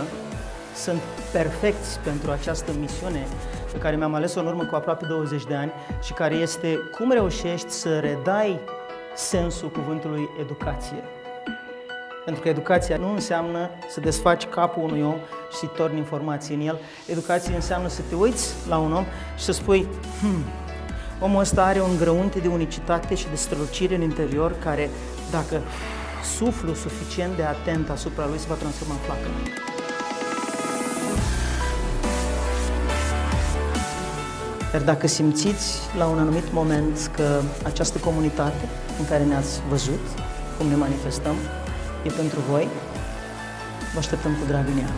[0.74, 1.00] sunt
[1.32, 3.26] perfecți pentru această misiune
[3.72, 7.12] pe care mi-am ales-o în urmă cu aproape 20 de ani și care este cum
[7.12, 8.60] reușești să redai
[9.14, 11.02] sensul cuvântului educație.
[12.24, 15.16] Pentru că educația nu înseamnă să desfaci capul unui om
[15.50, 16.78] și să-i torni informații în el.
[17.06, 19.04] Educația înseamnă să te uiți la un om
[19.36, 19.86] și să spui,
[20.20, 20.44] hmm,
[21.20, 24.90] omul ăsta are un grăunte de unicitate și de strălucire în interior care,
[25.30, 25.60] dacă
[26.36, 29.32] suflu suficient de atent asupra lui, se va transforma în flacără.
[34.72, 40.04] Iar dacă simțiți la un anumit moment că această comunitate în care ne-ați văzut,
[40.58, 41.34] cum ne manifestăm,
[42.04, 42.68] e pentru voi,
[43.92, 44.90] vă așteptăm cu drag în ea.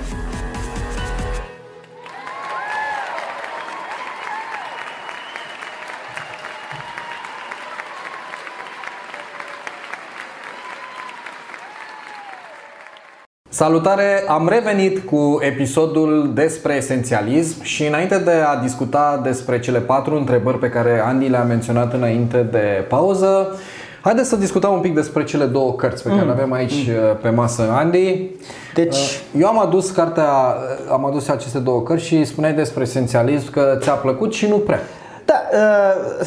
[13.62, 14.24] Salutare!
[14.28, 20.58] Am revenit cu episodul despre esențialism și înainte de a discuta despre cele patru întrebări
[20.58, 23.58] pe care Andy le-a menționat înainte de pauză,
[24.00, 27.16] haideți să discutăm un pic despre cele două cărți pe care le avem aici mm.
[27.20, 28.30] pe masă, Andy.
[28.74, 30.56] Deci, Eu am adus cartea,
[30.90, 34.80] am adus aceste două cărți și spuneai despre esențialism că ți-a plăcut și nu prea.
[35.24, 36.26] Da, uh,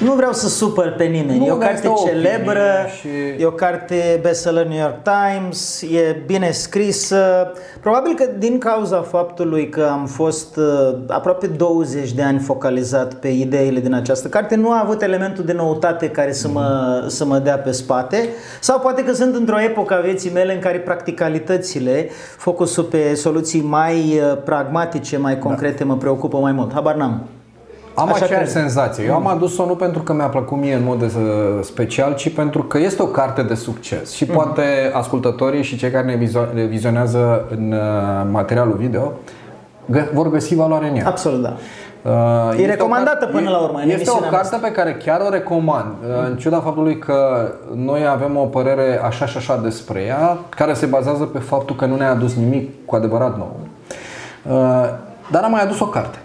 [0.00, 1.38] Nu vreau să supăr pe nimeni.
[1.38, 4.78] Nu, e o dar carte este o celebră, opinie și- e o carte bestseller New
[4.78, 7.52] York Times, e bine scrisă.
[7.80, 13.28] Probabil că din cauza faptului că am fost uh, aproape 20 de ani focalizat pe
[13.28, 17.38] ideile din această carte, nu a avut elementul de noutate care să mă, să mă
[17.38, 18.28] dea pe spate.
[18.60, 23.60] Sau poate că sunt într-o epocă a vieții mele în care practicalitățile, focusul pe soluții
[23.62, 26.72] mai uh, pragmatice, mai concrete, mă preocupă mai mult.
[26.72, 27.28] Habar n-am.
[27.94, 28.62] Am Așa aceeași cred.
[28.62, 29.04] senzație.
[29.04, 31.08] Eu am adus-o nu pentru că mi-a plăcut mie în mod uh,
[31.62, 36.06] special, ci pentru că este o carte de succes și poate ascultătorii și cei care
[36.06, 39.12] ne vizio- ne vizionează în uh, materialul video
[39.96, 41.06] gă- vor găsi valoare în ea.
[41.06, 41.56] Absolut, da.
[42.02, 44.94] Uh, este o recomandată carte- până la urmă în Este o emisiunea carte pe care
[45.04, 49.60] chiar o recomand, uh, în ciuda faptului că noi avem o părere așa și așa
[49.62, 53.56] despre ea, care se bazează pe faptul că nu ne-a adus nimic cu adevărat nou.
[54.50, 54.88] Uh,
[55.30, 56.18] Dar am mai adus o carte.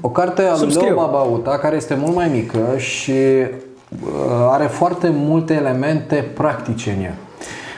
[0.00, 0.86] O carte a lui Subscriu.
[0.86, 7.04] Leo Babauta, care este mult mai mică și uh, are foarte multe elemente practice în
[7.04, 7.14] ea.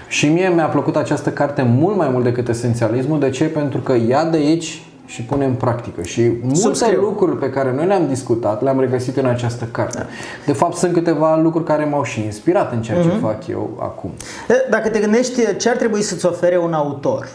[0.08, 3.18] Și mie mi-a plăcut această carte mult mai mult decât esențialismul.
[3.18, 3.44] De ce?
[3.44, 6.02] Pentru că ia de aici și pune în practică.
[6.02, 7.00] Și multe Subscriu.
[7.00, 10.06] lucruri pe care noi le-am discutat, le-am regăsit în această carte.
[10.46, 14.10] De fapt, sunt câteva lucruri care m-au și inspirat în ceea ce fac eu acum.
[14.70, 17.28] Dacă te gândești ce ar trebui să-ți ofere un autor.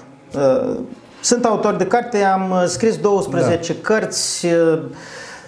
[1.23, 3.79] Uh, Sunt autor de carte, am uh, scris 12 da.
[3.81, 4.47] cărți,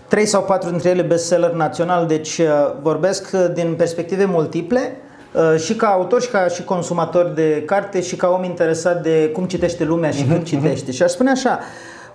[0.07, 2.47] 3 sau 4 dintre ele bestseller național, deci uh,
[2.81, 4.97] vorbesc uh, din perspective multiple
[5.31, 9.29] uh, și ca autor și ca și consumator de carte și ca om interesat de
[9.33, 10.91] cum citește lumea și când citește.
[10.91, 11.59] Și aș spune așa,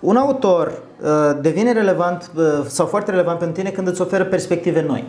[0.00, 1.08] un autor uh,
[1.40, 5.04] devine relevant uh, sau foarte relevant pentru tine când îți oferă perspective noi.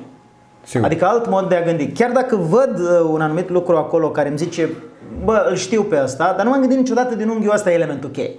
[0.64, 0.86] Sigur.
[0.86, 1.88] Adică alt mod de a gândi.
[1.88, 4.70] Chiar dacă văd uh, un anumit lucru acolo care îmi zice
[5.24, 8.10] bă, îl știu pe asta, dar nu m-am gândit niciodată din unghiul ăsta e elementul
[8.10, 8.32] cheie.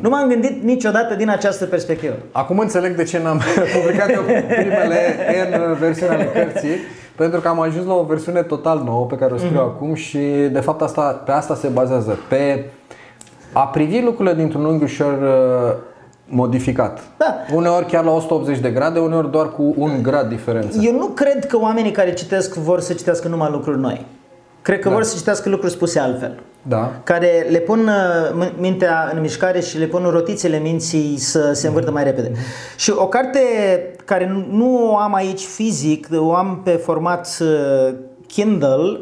[0.00, 2.14] Nu m-am gândit niciodată din această perspectivă.
[2.32, 3.40] Acum înțeleg de ce n-am
[3.76, 5.16] publicat eu primele
[5.50, 6.76] N versiuni ale cărții,
[7.16, 10.18] pentru că am ajuns la o versiune total nouă pe care o scriu acum și
[10.52, 12.64] de fapt asta, pe asta se bazează, pe
[13.52, 15.76] a privi lucrurile dintr-un unghi ușor uh,
[16.24, 17.00] modificat.
[17.16, 17.36] Da.
[17.54, 20.78] Uneori chiar la 180 de grade, uneori doar cu un grad diferență.
[20.82, 24.06] Eu nu cred că oamenii care citesc vor să citească numai lucruri noi.
[24.62, 26.40] Cred că vor să citească lucruri spuse altfel.
[26.62, 26.92] Da.
[27.04, 31.66] care le pun uh, m- mintea în mișcare și le pun rotițele minții să se
[31.66, 32.32] învârtă mai repede.
[32.76, 33.38] Și o carte
[34.04, 37.94] care nu- nu o am aici fizic, o am pe format uh,
[38.26, 38.98] Kindle,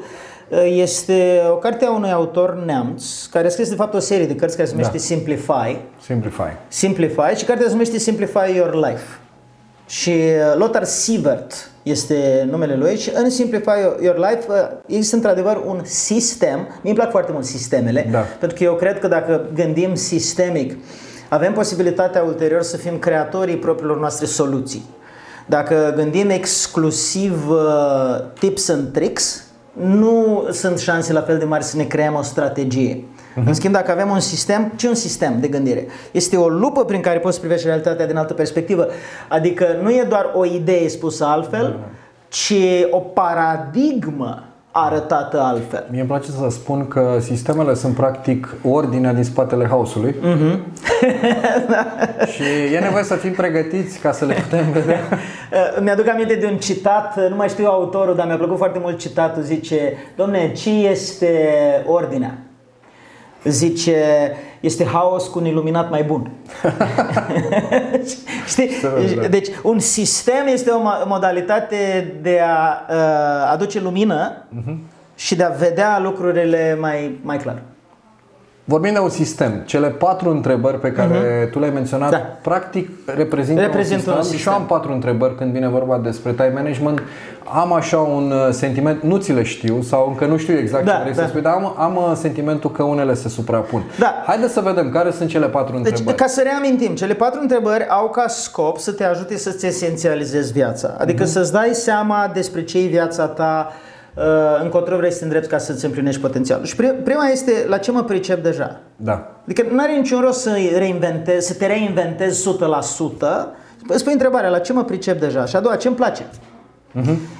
[0.49, 4.27] uh, este o carte a unui autor neamț care a scris de fapt o serie
[4.27, 5.77] de cărți care se numește Simplify.
[6.01, 6.53] Simplify.
[6.68, 9.05] Simplify și cartea se numește Simplify Your Life.
[9.88, 14.55] Și uh, Lothar Sievert este numele lui și în Simplify Your Life uh,
[14.87, 18.18] există într-adevăr un sistem, mie îmi plac foarte mult sistemele, Da.
[18.18, 20.77] pentru că eu cred că dacă gândim sistemic,
[21.29, 24.85] avem posibilitatea ulterior să fim creatorii propriilor noastre soluții.
[25.46, 31.77] Dacă gândim exclusiv uh, tips and tricks, nu sunt șanse la fel de mari să
[31.77, 33.05] ne creăm o strategie.
[33.46, 35.87] În schimb, dacă avem un sistem, ce e un sistem de gândire?
[36.11, 38.87] Este o lupă prin care poți să privești realitatea din altă perspectivă.
[39.29, 41.79] Adică nu e doar o idee spusă altfel,
[42.29, 42.55] ci
[42.90, 45.87] o paradigmă arătată altfel.
[45.90, 50.14] Mie îmi place să spun că sistemele sunt practic ordinea din spatele haosului
[52.35, 55.01] și e nevoie să fim pregătiți ca să le putem vedea.
[55.11, 58.79] Uh, Mi-aduc aminte de un citat, uh, nu mai știu autorul, dar mi-a plăcut foarte
[58.79, 61.29] mult citatul, zice, domne, ce este
[61.87, 62.38] ordinea?
[63.44, 63.96] Zice,
[64.61, 66.31] este haos cu un iluminat mai bun.
[68.46, 68.70] Știi?
[68.83, 69.27] Da, da.
[69.29, 74.79] Deci un sistem este o mo- modalitate de a uh, aduce lumină Mhm.
[75.14, 77.62] și de a vedea lucrurile mai, mai clar.
[78.68, 79.62] Vorbim de un sistem.
[79.64, 82.16] Cele patru întrebări pe care tu le-ai menționat, Da.
[82.42, 84.38] practic reprezintă, Reprezintă un un sistem.
[84.40, 87.02] Și eu am patru întrebări când vine vorba despre time management.
[87.54, 90.92] Am așa un uh, sentiment, nu ți le știu sau încă nu știu exact Da,
[90.92, 91.22] ce vrei da.
[91.22, 93.83] să spui, dar am, am uh, sentimentul că unele se suprapun.
[93.98, 94.22] Da.
[94.26, 96.16] Haideți să vedem care sunt cele patru Deci, întrebări.
[96.16, 100.94] ca să reamintim, cele patru întrebări au ca scop să te ajute să-ți esențializezi viața.
[100.98, 101.33] Adică Mhm.
[101.33, 103.87] să-ți dai seama despre ce e viața ta, uh,
[104.62, 106.64] încotro vrei să te îndrepți ca să-ți împlinești potențialul.
[106.64, 108.81] Și pri- prima este la ce mă pricep deja.
[108.96, 109.40] Da.
[109.44, 113.46] Adică nu are niciun rost să, reinventezi, să te reinventezi 100%.
[113.88, 115.44] Îți pui întrebarea, la ce mă pricep deja?
[115.44, 116.22] Și a doua, ce îmi place?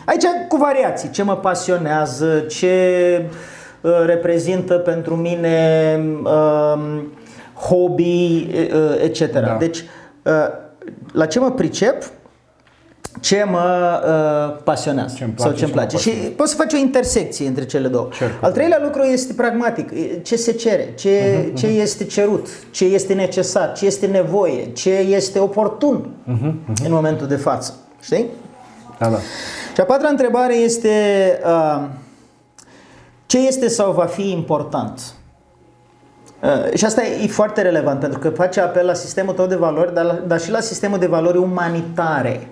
[0.05, 2.77] Aici cu variații, ce mă pasionează, ce
[3.81, 7.13] uh, reprezintă pentru mine um,
[7.69, 9.33] hobby, uh, etc.
[9.33, 9.57] Da.
[9.59, 10.33] Deci, uh,
[11.13, 12.11] la ce mă pricep,
[13.21, 14.01] ce mă
[14.57, 15.97] uh, pasionează Ce-mi sau place ce îmi și mă place.
[15.97, 16.35] Și pasionează.
[16.37, 18.09] poți să faci o intersecție între cele două.
[18.19, 18.39] Cercul.
[18.47, 19.91] Al treilea lucru este pragmatic.
[20.23, 24.91] Ce se cere, ce, Mhm, ce este cerut, ce este necesar, ce este nevoie, ce
[24.91, 27.75] este oportun Mhm, în momentul de față.
[28.03, 28.27] Știi?
[28.99, 29.17] Da, da.
[29.75, 30.89] Și a patra întrebare este
[31.45, 31.85] uh,
[33.27, 35.01] ce este sau va fi important?
[36.43, 39.55] Uh, și asta e, e foarte relevant pentru că face apel la sistemul tău de
[39.55, 42.49] valori, dar, dar și la sistemul de valori umanitare.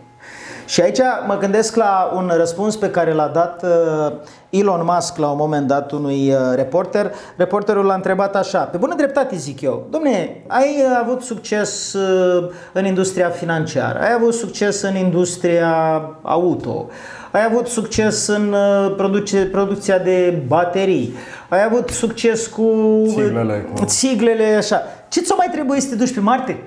[0.67, 4.13] Și aici mă gândesc la un răspuns pe care l-a dat uh,
[4.51, 7.13] Elon Musk la un moment dat unui uh, reporter.
[7.37, 12.85] Reporterul l-a întrebat așa, pe bună dreptate zic eu, domne, ai avut succes uh, în
[12.85, 16.89] industria financiară, ai avut succes în industria auto,
[17.31, 18.55] ai avut succes în
[18.97, 21.15] produce, producția de baterii,
[21.49, 22.73] ai avut succes cu
[23.07, 23.85] țiglele, cu...
[23.85, 24.83] țiglele așa.
[25.09, 26.63] Ce ți-o mai trebuie să te duci pe Marte?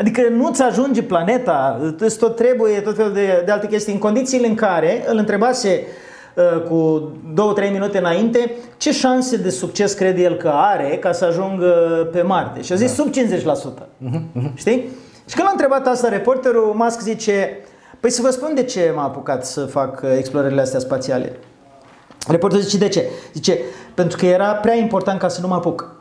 [0.00, 4.46] Adică nu-ți ajunge planeta, îți tot trebuie tot felul de, de alte chestii, în condițiile
[4.46, 5.86] în care îl întrebase
[6.34, 7.10] uh, cu
[7.66, 11.68] 2-3 minute înainte ce șanse de succes crede el că are ca să ajungă
[12.12, 12.62] pe Marte.
[12.62, 13.02] Și a zis da.
[13.02, 13.14] sub 50%.
[13.14, 14.54] Uh-huh, uh-huh.
[14.54, 14.88] Știi?
[15.28, 17.58] Și când l-a întrebat asta reporterul, Musk zice,
[18.00, 21.38] păi să vă spun de ce m-a apucat să fac uh, explorările astea spațiale.
[22.28, 23.04] Reporterul zice, de ce?
[23.32, 23.58] Zice,
[23.94, 25.94] pentru că era prea important ca să nu mă apuc.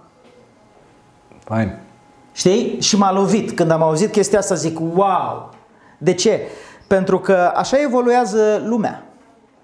[1.43, 1.83] Fine.
[2.31, 2.77] Știi?
[2.81, 3.51] Și m-a lovit.
[3.51, 5.49] Când am auzit chestia asta zic, wow!
[5.97, 6.39] De ce?
[6.87, 9.03] Pentru că așa evoluează lumea.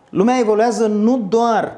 [0.09, 1.71] Lumea evoluează nu doar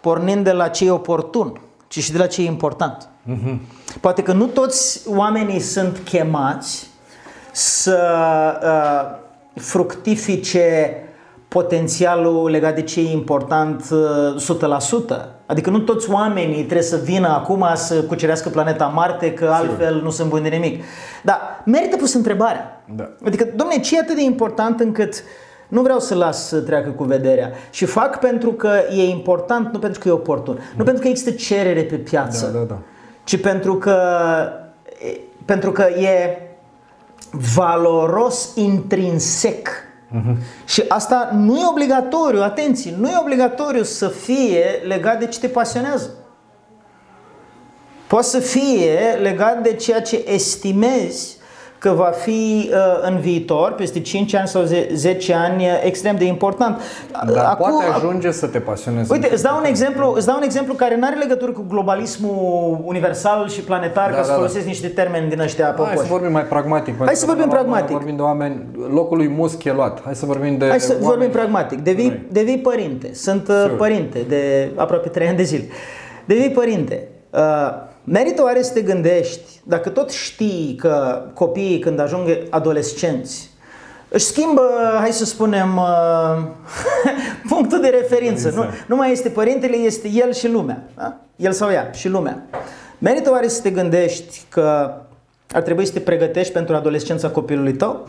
[0.00, 3.08] pornind de la ce e oportun, ci și de la ce e important.
[3.28, 3.58] Mm-hmm.
[4.00, 6.88] Poate că nu toți oamenii sunt chemați
[7.52, 7.98] să
[8.62, 9.18] uh,
[9.62, 10.96] fructifice
[11.48, 13.84] potențialul legat de ce e important
[15.14, 15.39] 100%.
[15.50, 20.02] Adică nu toți oamenii trebuie să vină acum să cucerească planeta Marte, că altfel Sigur.
[20.02, 20.84] nu sunt buni de nimic.
[21.22, 22.82] Dar merită pus întrebarea.
[22.94, 23.10] Da.
[23.24, 25.22] Adică, domne, ce e atât de important încât
[25.68, 27.50] nu vreau să las să treacă cu vederea.
[27.70, 30.54] Și fac pentru că e important, nu pentru că e oportun.
[30.54, 30.84] Nu mm.
[30.84, 32.46] pentru că există cerere pe piață.
[32.46, 32.78] Da, da, da.
[33.24, 33.98] Ci pentru că,
[35.44, 36.38] pentru că e
[37.54, 39.68] valoros intrinsec
[40.14, 40.36] Uh-huh.
[40.64, 45.48] Și asta nu e obligatoriu, atenție, nu e obligatoriu să fie legat de ce te
[45.48, 46.10] pasionează.
[48.06, 51.36] Poate să fie legat de ceea ce estimezi
[51.80, 54.62] că va fi uh, în viitor, peste 5 ani sau
[54.92, 56.80] 10 ani, uh, extrem de important.
[57.26, 59.12] Dar Acum, poate ajunge să te pasionezi.
[59.12, 62.80] Uite, îți dau un exemplu, îți dau un exemplu care nu are legătură cu globalismul
[62.84, 64.68] universal și planetar, da, ca da, să folosesc da.
[64.68, 65.94] niște termeni din ăștia popoși.
[65.94, 67.04] Hai să vorbim mai pragmatic.
[67.04, 67.96] Hai să vorbim pragmatic.
[67.96, 70.02] Vorbim de oameni, locul lui Musk e luat.
[70.04, 71.08] Hai să vorbim de Hai să oameni...
[71.08, 71.80] vorbim pragmatic.
[71.80, 73.14] Devii, devii părinte.
[73.14, 73.76] Sunt uh, Sigur.
[73.76, 75.64] părinte de aproape 3 ani de zile.
[76.24, 77.08] Devii părinte.
[77.30, 83.50] Uh, Merită oare să te gândești, dacă tot știi că copiii când ajung adolescenți
[84.08, 84.62] își schimbă,
[84.98, 86.42] hai să spunem, uh,
[87.50, 88.50] punctul de referință.
[88.54, 90.82] Nu, nu mai este părintele, este el și lumea.
[90.96, 91.16] Da?
[91.36, 92.42] El sau ea și lumea.
[92.98, 94.94] Merită oare să te gândești că
[95.50, 98.08] ar trebui să te pregătești pentru adolescența copilului tău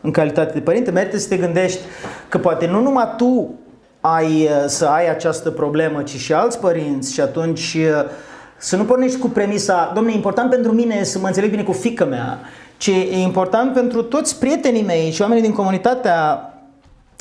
[0.00, 0.90] în calitate de părinte?
[0.90, 1.80] Merită să te gândești
[2.28, 3.54] că poate nu numai tu
[4.00, 8.04] ai uh, să ai această problemă, ci și alți părinți și atunci uh,
[8.58, 11.72] să nu pornești cu premisa, domne, e important pentru mine să mă înțeleg bine cu
[11.72, 12.38] fică mea,
[12.76, 16.42] ci e important pentru toți prietenii mei și oamenii din comunitatea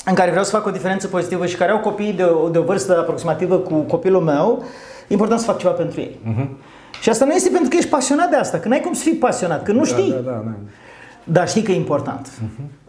[0.06, 2.58] în care vreau să fac o diferență pozitivă și care au copii de o, de
[2.58, 4.64] o vârstă aproximativă cu copilul meu,
[5.08, 6.20] e important să fac ceva pentru ei.
[6.24, 6.48] Uh-huh.
[7.02, 9.14] Și asta nu este pentru că ești pasionat de asta, că n-ai cum să fii
[9.14, 10.12] pasionat, că nu da, știi.
[10.12, 10.52] Da, da, da.
[11.24, 12.28] Dar știi că e important.
[12.28, 12.86] Uh-huh.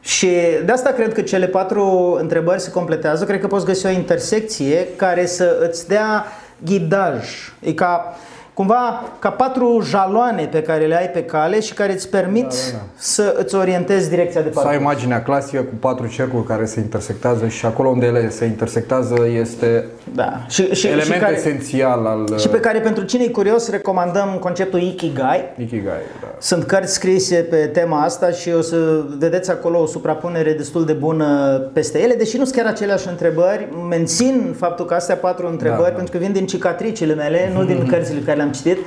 [0.00, 0.28] Și
[0.64, 3.24] de asta cred că cele patru întrebări se completează.
[3.24, 6.24] Cred că poți găsi o intersecție care să îți dea
[6.62, 7.24] ghidaj.
[7.62, 8.14] E ca
[8.60, 12.54] cumva ca patru jaloane pe care le ai pe cale și care îți permit da,
[12.70, 12.82] da, da.
[12.96, 14.74] să îți orientezi direcția de parcurs.
[14.74, 18.44] Să ai imaginea clasică cu patru cercuri care se intersectează și acolo unde ele se
[18.44, 20.44] intersectează este da.
[20.48, 22.38] și, și, element și care, esențial al...
[22.38, 25.44] Și pe care pentru cine e curios recomandăm conceptul Ikigai.
[25.56, 26.28] Ikigai, da.
[26.38, 30.92] Sunt cărți scrise pe tema asta și o să vedeți acolo o suprapunere destul de
[30.92, 33.68] bună peste ele, deși nu sunt chiar aceleași întrebări.
[33.88, 35.94] Mențin faptul că astea patru întrebări, da, da.
[35.94, 38.78] pentru că vin din cicatricile mele, nu din cărțile pe care le-am citit.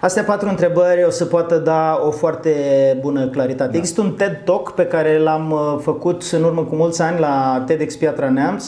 [0.00, 2.52] Astea patru întrebări o să poată da o foarte
[3.00, 3.70] bună claritate.
[3.70, 3.76] Da.
[3.76, 7.64] Există un TED Talk pe care l-am uh, făcut în urmă cu mulți ani la
[7.66, 8.64] TEDx Piatra Neamț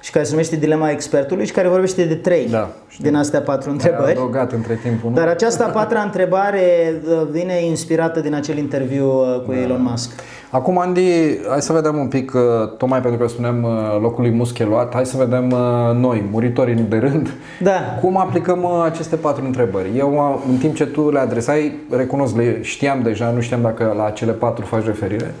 [0.00, 2.68] și care se numește Dilema expertului și care vorbește de trei da,
[2.98, 4.10] din astea patru întrebări.
[4.10, 5.10] adăugat între timp, nu?
[5.10, 9.58] Dar această a patra întrebare uh, vine inspirată din acel interviu uh, cu da.
[9.58, 10.10] Elon Musk.
[10.50, 11.00] Acum, Andy,
[11.48, 12.40] hai să vedem un pic, uh,
[12.76, 13.66] tocmai pentru că spunem
[14.00, 15.54] locul lui Musk e luat, hai să vedem
[15.94, 17.28] noi, muritorii de rând,
[17.60, 17.80] da.
[18.02, 19.88] cum aplicăm aceste patru întrebări.
[19.96, 24.10] Eu, în timp ce tu le adresai, recunosc, le știam deja, nu știam dacă la
[24.10, 25.34] cele patru faci referire.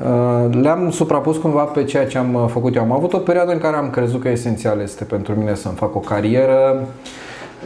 [0.00, 2.82] Uh, le-am suprapus cumva pe ceea ce am uh, făcut eu.
[2.82, 5.94] Am avut o perioadă în care am crezut că esențial este pentru mine să-mi fac
[5.94, 6.86] o carieră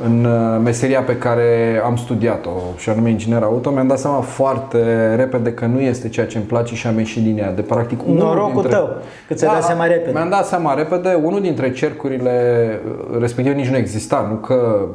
[0.04, 5.14] în uh, meseria pe care am studiat-o, și anume inginer auto, mi-am dat seama foarte
[5.14, 7.52] repede că nu este ceea ce îmi place și am ieșit din ea.
[7.52, 8.70] De practic, unul Norocul dintre...
[8.70, 8.96] tău,
[9.28, 10.10] că ți-ai dat seama repede.
[10.12, 14.88] Mi-am dat seama repede, unul dintre cercurile uh, respectiv nici nu exista, nu că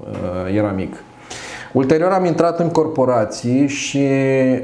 [0.00, 0.94] uh, era mic.
[1.74, 4.06] Ulterior am intrat în corporații și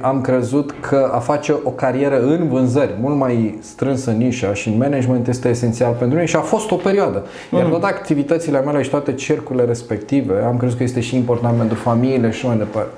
[0.00, 4.68] am crezut că a face o carieră în vânzări mult mai strânsă în nișa și
[4.68, 7.26] în management este esențial pentru mine și a fost o perioadă.
[7.52, 11.76] Iar toate activitățile mele și toate cercurile respective am crezut că este și important pentru
[11.76, 12.92] familie și mai departe.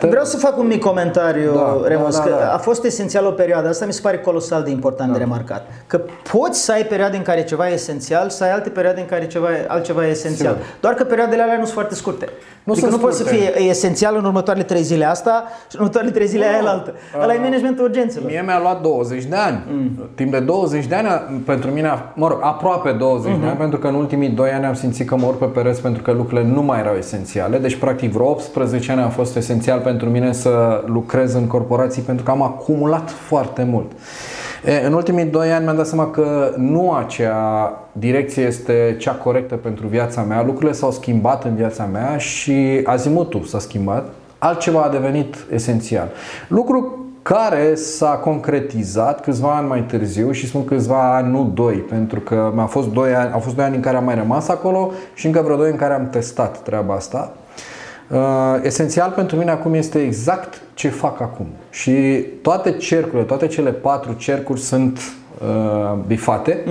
[0.00, 2.52] Vreau să fac un mic comentariu, Da, Remus, da, da, că da.
[2.54, 3.68] a fost esențial o perioadă.
[3.68, 5.66] Asta mi se pare colosal de important de remarcat.
[5.86, 6.00] Că
[6.32, 9.26] poți să ai perioade în care ceva e esențial, să ai alte perioade în care
[9.26, 10.52] ceva, altceva e esențial.
[10.52, 10.66] Sigur.
[10.80, 12.28] Doar că perioadele alea nu sunt foarte scurte.
[12.64, 13.44] Nu adică sunt nu poți să scurte.
[13.44, 16.52] fie esențial în următoarele trei zile asta și în următoarele trei zile Nu.
[16.52, 16.94] aia la altă.
[17.22, 18.28] Ăla e managementul urgențelor.
[18.30, 19.64] Mie mi-a luat 20 de ani.
[19.70, 20.08] Mm.
[20.14, 23.40] Timp de 20 de ani, pentru mine, a- mă rog, aproape 20 Mhm.
[23.40, 25.80] de ani, pentru că în ultimii 2 ani am simțit că mă urc pe pereți
[25.80, 27.58] pentru că lucrurile nu mai erau esențiale.
[27.58, 32.24] Deci, practic, vreo 18 ani a fost esențial pentru mine să lucrez în corporații pentru
[32.24, 33.92] că am acumulat foarte mult.
[34.64, 39.54] E, în ultimii 2 ani mi-am dat seama că nu acea direcție este cea corectă
[39.54, 40.42] pentru viața mea.
[40.42, 44.08] Lucrurile s-au schimbat în viața mea și azimutul s-a schimbat.
[44.38, 46.08] Altceva a devenit esențial.
[46.48, 52.20] Lucru care s-a concretizat câțiva ani mai târziu și spun câțiva ani, nu doi, pentru
[52.20, 54.90] că mi-a fost doi ani, au fost doi ani în care am mai rămas acolo
[55.14, 57.32] și încă vreo doi în care am testat treaba asta.
[58.10, 58.18] Uh,
[58.62, 61.46] esențial pentru mine acum este exact ce fac acum.
[61.70, 61.92] Și
[62.42, 64.98] toate cercurile, toate cele patru cercuri sunt
[65.42, 66.64] uh, bifate.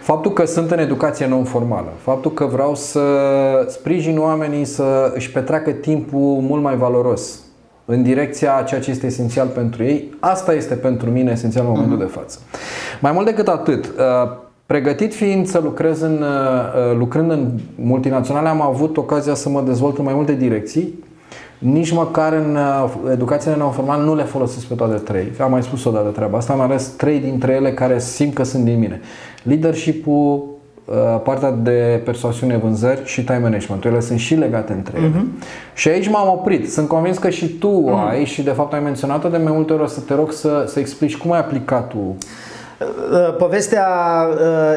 [0.00, 3.00] Faptul că sunt în educație non-formală, faptul că vreau să
[3.68, 7.40] sprijin oamenii să își petreacă timpul mult mai valoros
[7.84, 11.70] în direcția a ceea ce este esențial pentru ei, asta este pentru mine esențial în
[11.70, 12.38] momentul de față.
[13.00, 14.30] Mai mult decât atât, uh,
[14.72, 19.98] pregătit fiind să lucrez în, uh, lucrând în multinaționale, am avut ocazia să mă dezvolt
[19.98, 21.04] în mai multe direcții,
[21.58, 25.32] nici măcar în uh, educația non-formală nu le folosesc pe toate trei.
[25.40, 28.64] Am mai spus odată treaba asta, am ales trei dintre ele care simt că sunt
[28.64, 29.00] din mine.
[29.42, 30.44] Leadership-ul,
[30.84, 33.84] uh, partea de persoasiune vânzări și time management.
[33.84, 35.08] Ele sunt și legate între ele.
[35.74, 36.72] Și aici m-am oprit.
[36.72, 39.82] Sunt convins că și tu ai și de fapt ai menționat-o de mai multe ori.
[39.82, 42.16] O să te rog să, să explici cum ai aplicat tu.
[43.12, 43.88] Uh, Povestea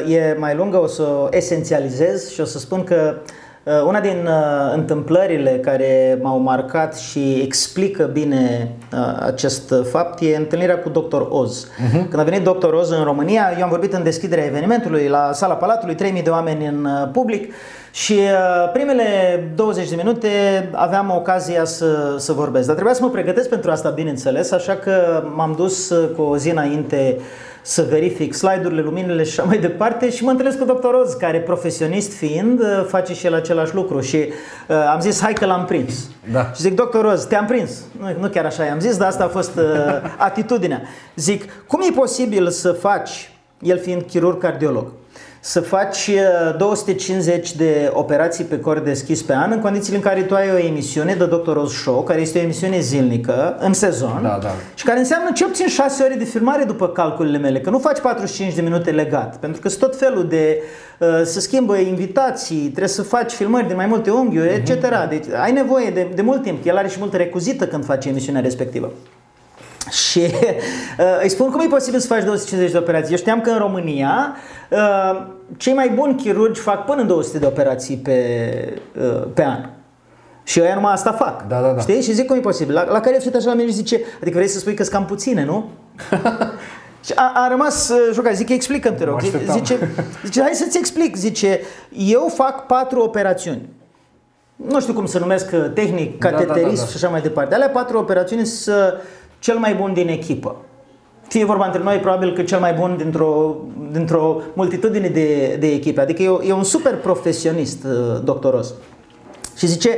[0.03, 3.15] uh, e mai lungă, o să o esențializez și o să spun că
[3.63, 10.35] uh, una din uh, întâmplările care m-au marcat și explică bine uh, acest fapt e
[10.35, 11.21] întâlnirea cu Dr.
[11.29, 11.67] Oz.
[12.09, 12.73] Când a venit Dr.
[12.73, 16.65] Oz în România, eu am vorbit în deschiderea evenimentului la sala Palatului, 3000 de oameni
[16.65, 17.53] în uh, public
[17.95, 19.03] și uh, primele
[19.55, 20.29] 20 de minute
[20.71, 22.65] aveam ocazia să, să vorbesc.
[22.65, 26.37] Dar trebuia să mă pregătesc pentru asta, bineînțeles, așa că m-am dus uh, cu o
[26.37, 27.17] zi înainte
[27.61, 30.93] să verific slide-urile, luminile și așa mai departe și mă întâlnesc cu Dr.
[30.93, 35.33] Oz, care profesionist fiind, uh, face și el același lucru și uh, am zis, hai
[35.33, 36.09] că l-am prins.
[36.31, 36.51] Da.
[36.55, 37.05] Și zic, Dr.
[37.05, 37.71] Oz, te-am prins.
[37.99, 39.63] Nu, nu chiar așa i-am zis, dar asta a fost uh,
[40.17, 40.81] atitudinea.
[41.15, 43.31] Zic, cum e posibil să faci,
[43.61, 44.85] el fiind chirurg cardiolog,
[45.47, 50.21] să faci uh, 250 de operații pe cor deschis pe an în condițiile în care
[50.21, 51.55] tu ai o emisiune de Dr.
[51.55, 54.49] Oz Show, care este o emisiune zilnică în sezon Da, da.
[54.73, 57.99] și care înseamnă cel puțin 6 ore de filmare după calculele mele, că nu faci
[57.99, 60.61] 45 de minute legat, pentru că sunt tot felul de
[60.99, 64.85] uh, să schimbă invitații, trebuie să faci filmări de mai multe unghiuri, etc.
[65.09, 68.41] Deci ai nevoie de, de mult timp, el are și multă recuzită când face emisiunea
[68.41, 68.91] respectivă.
[69.89, 70.19] Și
[70.99, 73.11] uh, îi spun cum e posibil să faci 250 de operații.
[73.11, 74.35] Eu știam că în România
[74.69, 75.25] uh,
[75.57, 78.19] cei mai buni chirurgi fac până în 200 de operații pe,
[78.99, 79.69] uh, pe an.
[80.43, 81.47] Și ăia numai asta fac.
[81.47, 81.81] Da, da, da.
[81.81, 82.01] Știi?
[82.01, 82.73] Și zic cum e posibil.
[82.73, 84.83] La, la care se uită așa la mine și zice, adică vrei să spui că
[84.83, 85.69] sunt cam puține, nu?
[87.05, 88.35] și a, a rămas uh, jucat.
[88.35, 89.13] Zic, explică-mi, te rog.
[89.13, 89.55] Mă așteptam.
[89.55, 89.89] Zice,
[90.23, 91.15] zice, hai să-ți explic.
[91.15, 91.59] Zice,
[91.89, 93.69] eu fac patru operațiuni.
[94.55, 96.89] Nu știu cum se numesc uh, tehnic, Da, da, da, cateterism da.
[96.89, 97.55] și așa mai departe.
[97.55, 98.99] Alea patru operațiuni sunt uh,
[99.45, 100.55] cel mai bun din echipă.
[101.27, 103.55] Fie vorba între noi, probabil că cel mai bun dintr-o,
[103.91, 106.01] dintr-o multitudine de, de echipe.
[106.01, 108.73] Adică e, e un super profesionist, uh, doctoros.
[109.57, 109.97] Și zice,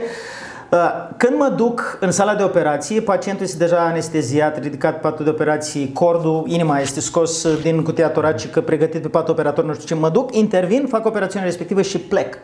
[0.72, 5.26] uh, când mă duc în sala de operație, pacientul este deja anesteziat, ridicat pe patul
[5.26, 9.74] de operații, cordul, inima este scos uh, din cutia toracică, pregătit pe patul operator, nu
[9.74, 9.96] știu ce.
[9.96, 12.38] Mă duc, intervin, fac operațiunea respectivă și plec.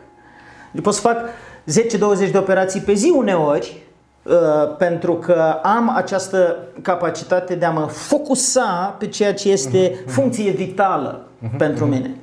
[0.71, 1.17] Eu pot să fac
[2.27, 3.92] 10-20 de operații pe zi uneori, uh,
[4.77, 11.27] pentru că am această capacitate de a mă focusa pe ceea ce este funcție vitală
[11.57, 12.15] pentru mine.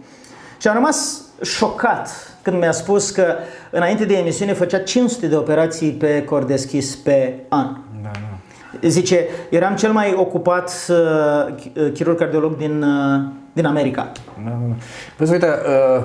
[0.61, 2.09] Și am rămas șocat
[2.43, 3.35] când mi-a spus că
[3.71, 7.77] înainte de emisiune făcea 500 de operații pe cor deschis pe an.
[8.03, 8.89] Da, da.
[8.89, 13.21] Zice, eram cel mai ocupat uh, chirurg cardiolog din, uh,
[13.53, 14.13] din America.
[14.45, 14.75] Da, da, da.
[15.17, 16.05] Vezi, uite, uh,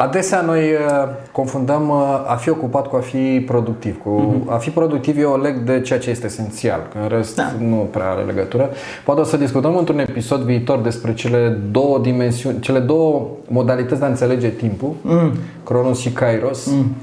[0.00, 4.02] Adesea noi uh, confundăm uh, a fi ocupat cu a fi productiv.
[4.02, 4.52] Cu uh-huh.
[4.52, 7.52] a fi productiv eu o leg de ceea ce este esențial, că în rest da.
[7.58, 8.70] nu prea are legătură.
[9.04, 14.06] Poate o să discutăm într-un episod viitor despre cele două dimensiuni, cele două modalități de
[14.06, 15.32] a înțelege timpul, mm.
[15.64, 16.66] Cronos și Kairos.
[16.66, 16.94] Mm.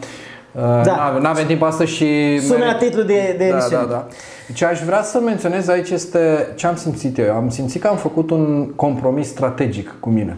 [0.52, 1.18] Uh, da.
[1.22, 2.39] Nu avem timp astăzi și...
[2.39, 4.08] Sună titlul de, de da, da, da.
[4.54, 7.34] Ce aș vrea să menționez aici este ce am simțit eu.
[7.34, 10.38] Am simțit că am făcut un compromis strategic cu mine.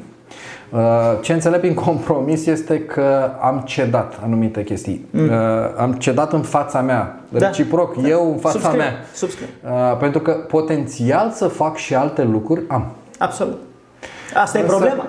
[0.69, 0.79] Uh,
[1.21, 5.05] ce înțeleg prin compromis este că am cedat anumite chestii.
[5.09, 5.29] Mm.
[5.29, 5.31] Uh,
[5.77, 7.47] am cedat în fața mea, da.
[7.47, 8.07] reciproc, da.
[8.07, 8.77] eu în fața Subscriu.
[8.77, 8.93] mea.
[9.13, 9.47] Subscriu.
[9.99, 12.85] Pentru că potențial să fac și alte lucruri am.
[13.17, 13.57] Absolut.
[14.33, 15.05] Asta Însă, e problema.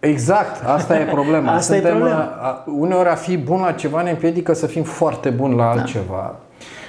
[0.00, 1.52] Exact, asta e problema.
[1.54, 2.64] asta Suntem, e problema.
[2.78, 5.70] Uneori a fi bun la ceva ne împiedică să fim foarte buni la da.
[5.70, 6.06] altceva.
[6.10, 6.36] Da.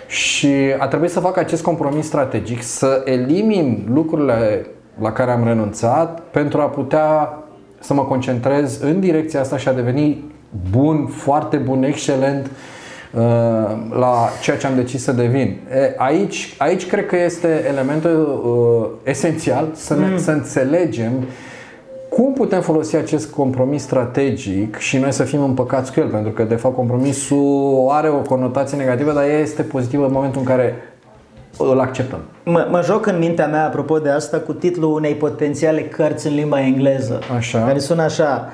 [0.08, 4.68] Și a trebuit să fac acest compromis strategic, să elimin lucrurile
[5.02, 7.38] la care am renunțat pentru a putea
[7.88, 10.24] să mă concentrez în direcția asta și a deveni
[10.72, 13.22] bun, foarte bun, excelent uh,
[14.00, 15.58] la ceea ce am decis să devin.
[15.98, 20.18] Aici, aici cred că este elementul uh, esențial să, ne, mm.
[20.18, 21.12] să înțelegem
[22.10, 26.08] cum putem folosi acest compromis strategic și noi să fim împăcați cu el?
[26.08, 30.40] Pentru că, de fapt, compromisul are o conotație negativă, dar ea este pozitivă în momentul
[30.40, 30.76] în care
[31.58, 32.20] îl acceptăm.
[32.44, 36.34] Mă, mă joc în mintea mea, apropo de asta, cu titlul unei potențiale cărți în
[36.34, 37.20] limba engleză.
[37.36, 37.66] Așa.
[37.66, 38.50] Care sună așa.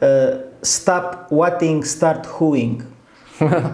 [0.00, 2.84] Uh, Stop whatting, start whoing.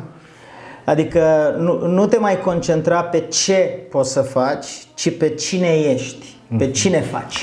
[0.84, 6.36] adică nu, nu te mai concentra pe ce poți să faci, ci pe cine ești,
[6.58, 6.72] pe mhm.
[6.72, 7.36] cine faci.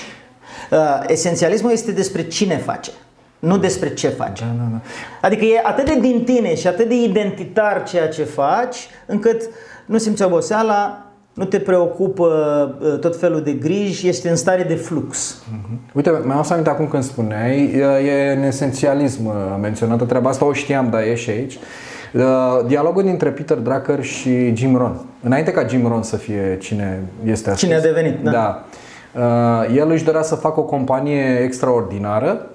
[0.72, 2.92] Uh, esențialismul este despre cine face,
[3.40, 4.40] nu despre ce faci.
[4.40, 4.82] Da, da, da.
[5.22, 9.50] Adică e atât de din tine și atât de identitar ceea ce faci, încât
[9.86, 11.07] nu simți oboseala,
[11.38, 12.28] nu te preocupă
[12.80, 15.42] uh, tot felul de griji, este în stare de flux.
[15.44, 15.94] Uh-huh.
[15.94, 17.72] Uite, mi-am să aminte acum când spuneai,
[18.06, 21.58] e în esențialism uh, menționată treaba asta, o știam, dar e și aici.
[22.68, 25.06] Dialogul dintre Peter Drucker și Jim Rohn.
[25.24, 27.66] Înainte ca Jim Rohn să fie cine este astăzi.
[27.66, 28.32] Cine a devenit, da.
[28.32, 28.66] da.
[29.22, 32.46] Uh, el își dorea să facă o companie extraordinară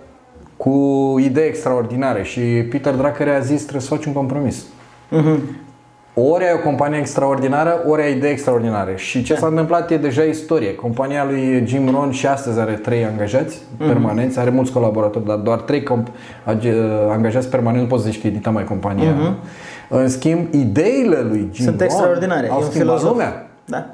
[0.56, 4.64] cu idei extraordinare și Peter Drucker a zis trebuie să faci un compromis.
[5.10, 5.38] Uh-huh.
[6.14, 8.96] Ori ai o companie extraordinară, ori ai idei extraordinare.
[8.96, 10.74] Și ce s-a întâmplat e deja istorie.
[10.74, 13.86] Compania lui Jim Rohn și astăzi are trei angajați uh-huh.
[13.86, 16.12] permanenți, are mulți colaboratori, dar doar trei comp-
[17.10, 19.14] angajați permanenți, nu poți să zici că edita mai compania.
[19.14, 19.34] Uh-huh.
[19.88, 22.48] În schimb, ideile lui Jim Sunt Rohn extraordinare.
[22.48, 23.50] au schimbat lumea.
[23.64, 23.76] Da.
[23.76, 23.86] da.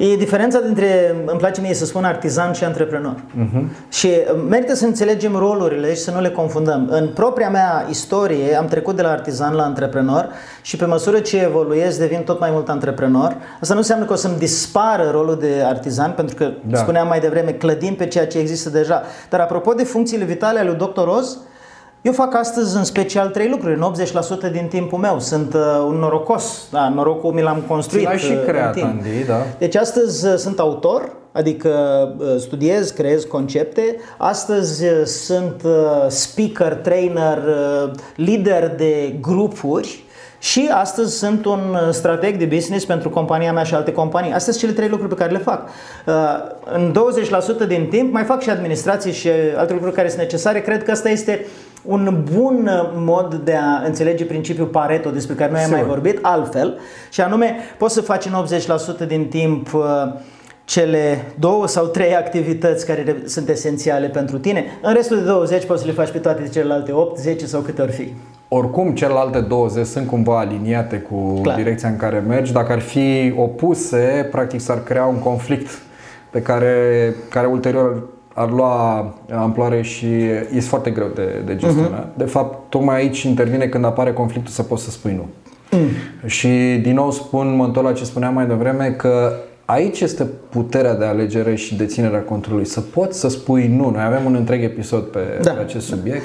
[0.00, 3.14] E diferența dintre, îmi place mie să spun artizan și antreprenor.
[3.14, 3.88] Uh-huh.
[3.88, 4.10] Și
[4.48, 6.88] merită să înțelegem rolurile și să nu le confundăm.
[6.90, 10.28] În propria mea istorie am trecut de la artizan la antreprenor
[10.62, 13.36] și pe măsură ce evoluez devin tot mai mult antreprenor.
[13.60, 16.78] Asta nu înseamnă că o să-mi dispară rolul de artizan, pentru că da.
[16.78, 19.02] spuneam mai devreme, clădim pe ceea ce există deja.
[19.30, 21.06] Dar apropo de funcțiile vitale ale lui Dr.
[21.06, 21.38] Oz,
[22.02, 23.92] eu fac astăzi în special trei lucruri, în
[24.48, 25.20] 80% din timpul meu.
[25.20, 28.86] Sunt uh, un norocos, da, norocul mi l-am construit L-ai și uh, creat, în timp.
[28.86, 29.46] Andy, da.
[29.58, 31.68] Deci astăzi uh, sunt autor, adică
[32.18, 33.96] uh, studiez, creez concepte.
[34.18, 40.04] Astăzi uh, sunt uh, speaker, trainer, uh, lider de grupuri
[40.42, 44.32] și astăzi sunt un uh, strateg de business pentru compania mea și alte companii.
[44.32, 45.68] Astea sunt cele trei lucruri pe care le fac.
[46.06, 46.14] Uh,
[46.72, 46.94] în
[47.64, 50.60] 20% din timp mai fac și administrație și alte lucruri care sunt necesare.
[50.60, 51.46] Cred că asta este
[51.82, 56.78] un bun mod de a înțelege principiul Pareto despre care noi am mai vorbit, altfel,
[57.10, 58.32] și anume poți să faci în
[59.04, 59.82] 80% din timp uh,
[60.64, 64.64] cele două sau trei activități care sunt esențiale pentru tine.
[64.82, 67.82] În restul de 20 poți să le faci pe toate celelalte 8, 10 sau câte
[67.82, 68.12] ori fi.
[68.48, 71.56] Oricum, celelalte 20 sunt cumva aliniate cu Clar.
[71.56, 72.52] direcția în care mergi.
[72.52, 75.78] Dacă ar fi opuse, practic s-ar crea un conflict
[76.30, 78.02] pe care, care ulterior
[78.40, 80.06] ar lua amploare și
[80.54, 82.06] este foarte greu de, de gestionat.
[82.06, 82.16] Uh-huh.
[82.16, 85.26] De fapt, tocmai aici intervine când apare conflictul să poți să spui nu.
[85.78, 85.88] Mm.
[86.26, 86.48] Și
[86.82, 89.32] din nou spun, mă întorc la ce spuneam mai devreme, că
[89.64, 92.66] aici este puterea de alegere și deținerea controlului.
[92.66, 93.90] Să poți să spui nu.
[93.90, 95.50] Noi avem un întreg episod pe, da.
[95.50, 96.22] pe acest subiect.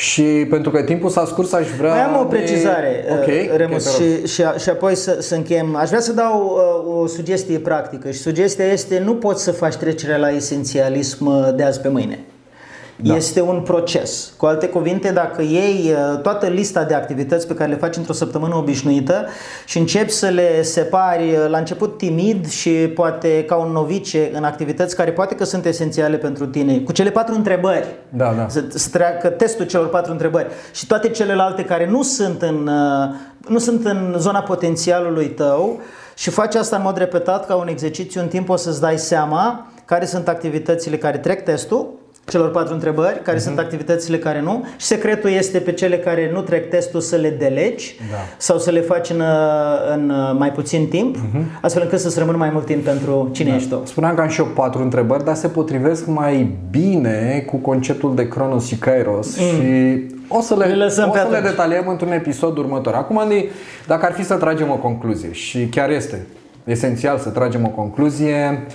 [0.00, 1.90] Și pentru că timpul s-a scurs, aș vrea...
[1.90, 3.12] Mai am o precizare, de...
[3.12, 5.76] okay, Remus, okay, și, și, și apoi să, să încheiem.
[5.76, 9.74] Aș vrea să dau uh, o sugestie practică și sugestia este nu poți să faci
[9.74, 12.18] trecerea la esențialism uh, de azi pe mâine.
[13.02, 13.14] Da.
[13.14, 14.32] Este un proces.
[14.36, 18.12] Cu alte cuvinte, dacă iei uh, toată lista de activități pe care le faci într-o
[18.12, 19.26] săptămână obișnuită
[19.66, 24.44] și începi să le separi uh, la început timid și poate ca un novice în
[24.44, 28.48] activități care poate că sunt esențiale pentru tine, cu cele patru întrebări, da, da.
[28.48, 33.48] Să, să treacă testul celor patru întrebări și toate celelalte care nu sunt în, uh,
[33.48, 35.80] nu sunt în zona potențialului tău
[36.14, 39.72] și faci asta în mod repetat ca un exercițiu, în timp o să-ți dai seama
[39.84, 41.99] care sunt activitățile care trec testul
[42.30, 43.42] celor patru întrebări, care uh-huh.
[43.42, 47.30] sunt activitățile care nu și secretul este pe cele care nu trec testul să le
[47.30, 48.16] delegi da.
[48.36, 49.22] sau să le faci în,
[49.92, 51.60] în mai puțin timp, uh-huh.
[51.60, 53.56] astfel încât să-ți rămână mai mult timp pentru cine da.
[53.56, 53.82] ești tu.
[53.84, 58.28] Spuneam că am și eu patru întrebări, dar se potrivesc mai bine cu conceptul de
[58.28, 59.44] Cronos și Kairos mm.
[59.44, 62.94] și o să le, le, lăsăm o să le detaliem într-un episod următor.
[62.94, 63.48] Acum, Andy,
[63.86, 66.26] dacă ar fi să tragem o concluzie și chiar este
[66.64, 68.66] esențial să tragem o concluzie,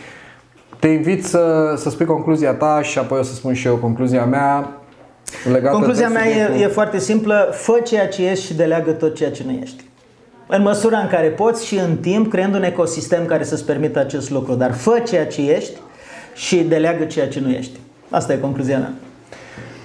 [0.79, 4.25] te invit să, să spui concluzia ta și apoi o să spun și eu concluzia
[4.25, 4.79] mea.
[5.51, 7.49] Legată concluzia mea e, e foarte simplă.
[7.51, 9.83] Fă ceea ce ești și deleagă tot ceea ce nu ești.
[10.47, 14.29] În măsura în care poți și în timp, creând un ecosistem care să-ți permită acest
[14.29, 14.53] lucru.
[14.53, 15.79] Dar fă ceea ce ești
[16.33, 17.79] și deleagă ceea ce nu ești.
[18.09, 18.93] Asta e concluzia mea.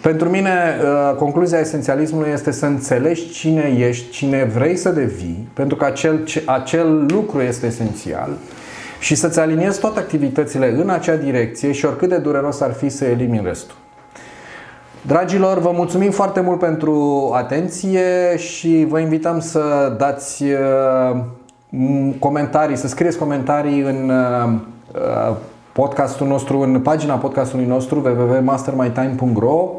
[0.03, 0.51] Pentru mine,
[0.83, 6.25] uh, concluzia esențialismului este să înțelegi cine ești, cine vrei să devii, pentru că acel,
[6.45, 8.31] acel lucru este esențial
[9.01, 13.05] și să-ți aliniezi toate activitățile în acea direcție și oricât de dureros ar fi să
[13.05, 13.77] elimini restul.
[15.07, 21.21] Dragilor, vă mulțumim foarte mult pentru atenție și vă invităm să dați uh,
[22.19, 25.37] comentarii, să scrieți comentarii în uh,
[25.81, 29.71] podcastul nostru, în pagina podcastului nostru www.mastermytime.ro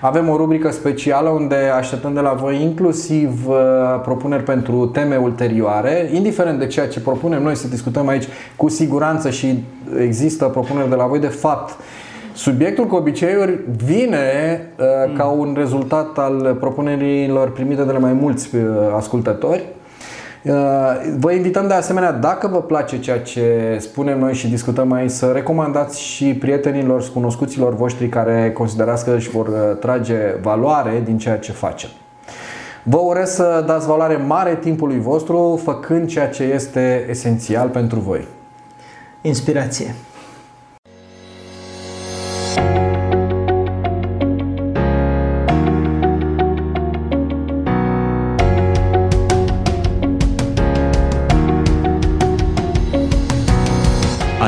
[0.00, 3.54] avem o rubrică specială unde așteptăm de la voi inclusiv uh,
[4.02, 8.24] propuneri pentru teme ulterioare, indiferent de ceea ce propunem noi să discutăm aici,
[8.56, 9.64] cu siguranță și
[10.00, 11.76] există propuneri de la voi, de fapt,
[12.34, 15.16] Subiectul cu obiceiuri vine uh, mm.
[15.16, 18.62] ca un rezultat al propunerilor primite de la mai mulți uh,
[18.96, 19.60] ascultători.
[19.60, 19.77] Uh,
[21.18, 25.26] vă invităm de asemenea, dacă vă place ceea ce spunem noi și discutăm aici, să
[25.26, 31.38] recomandați și prietenilor, cunoscuților voștri care considerați că își vor uh, trage valoare din ceea
[31.38, 31.88] ce facem.
[32.82, 38.26] Vă urez să dați valoare mare timpului vostru, făcând ceea ce este esențial pentru voi.
[39.20, 39.94] Inspirație.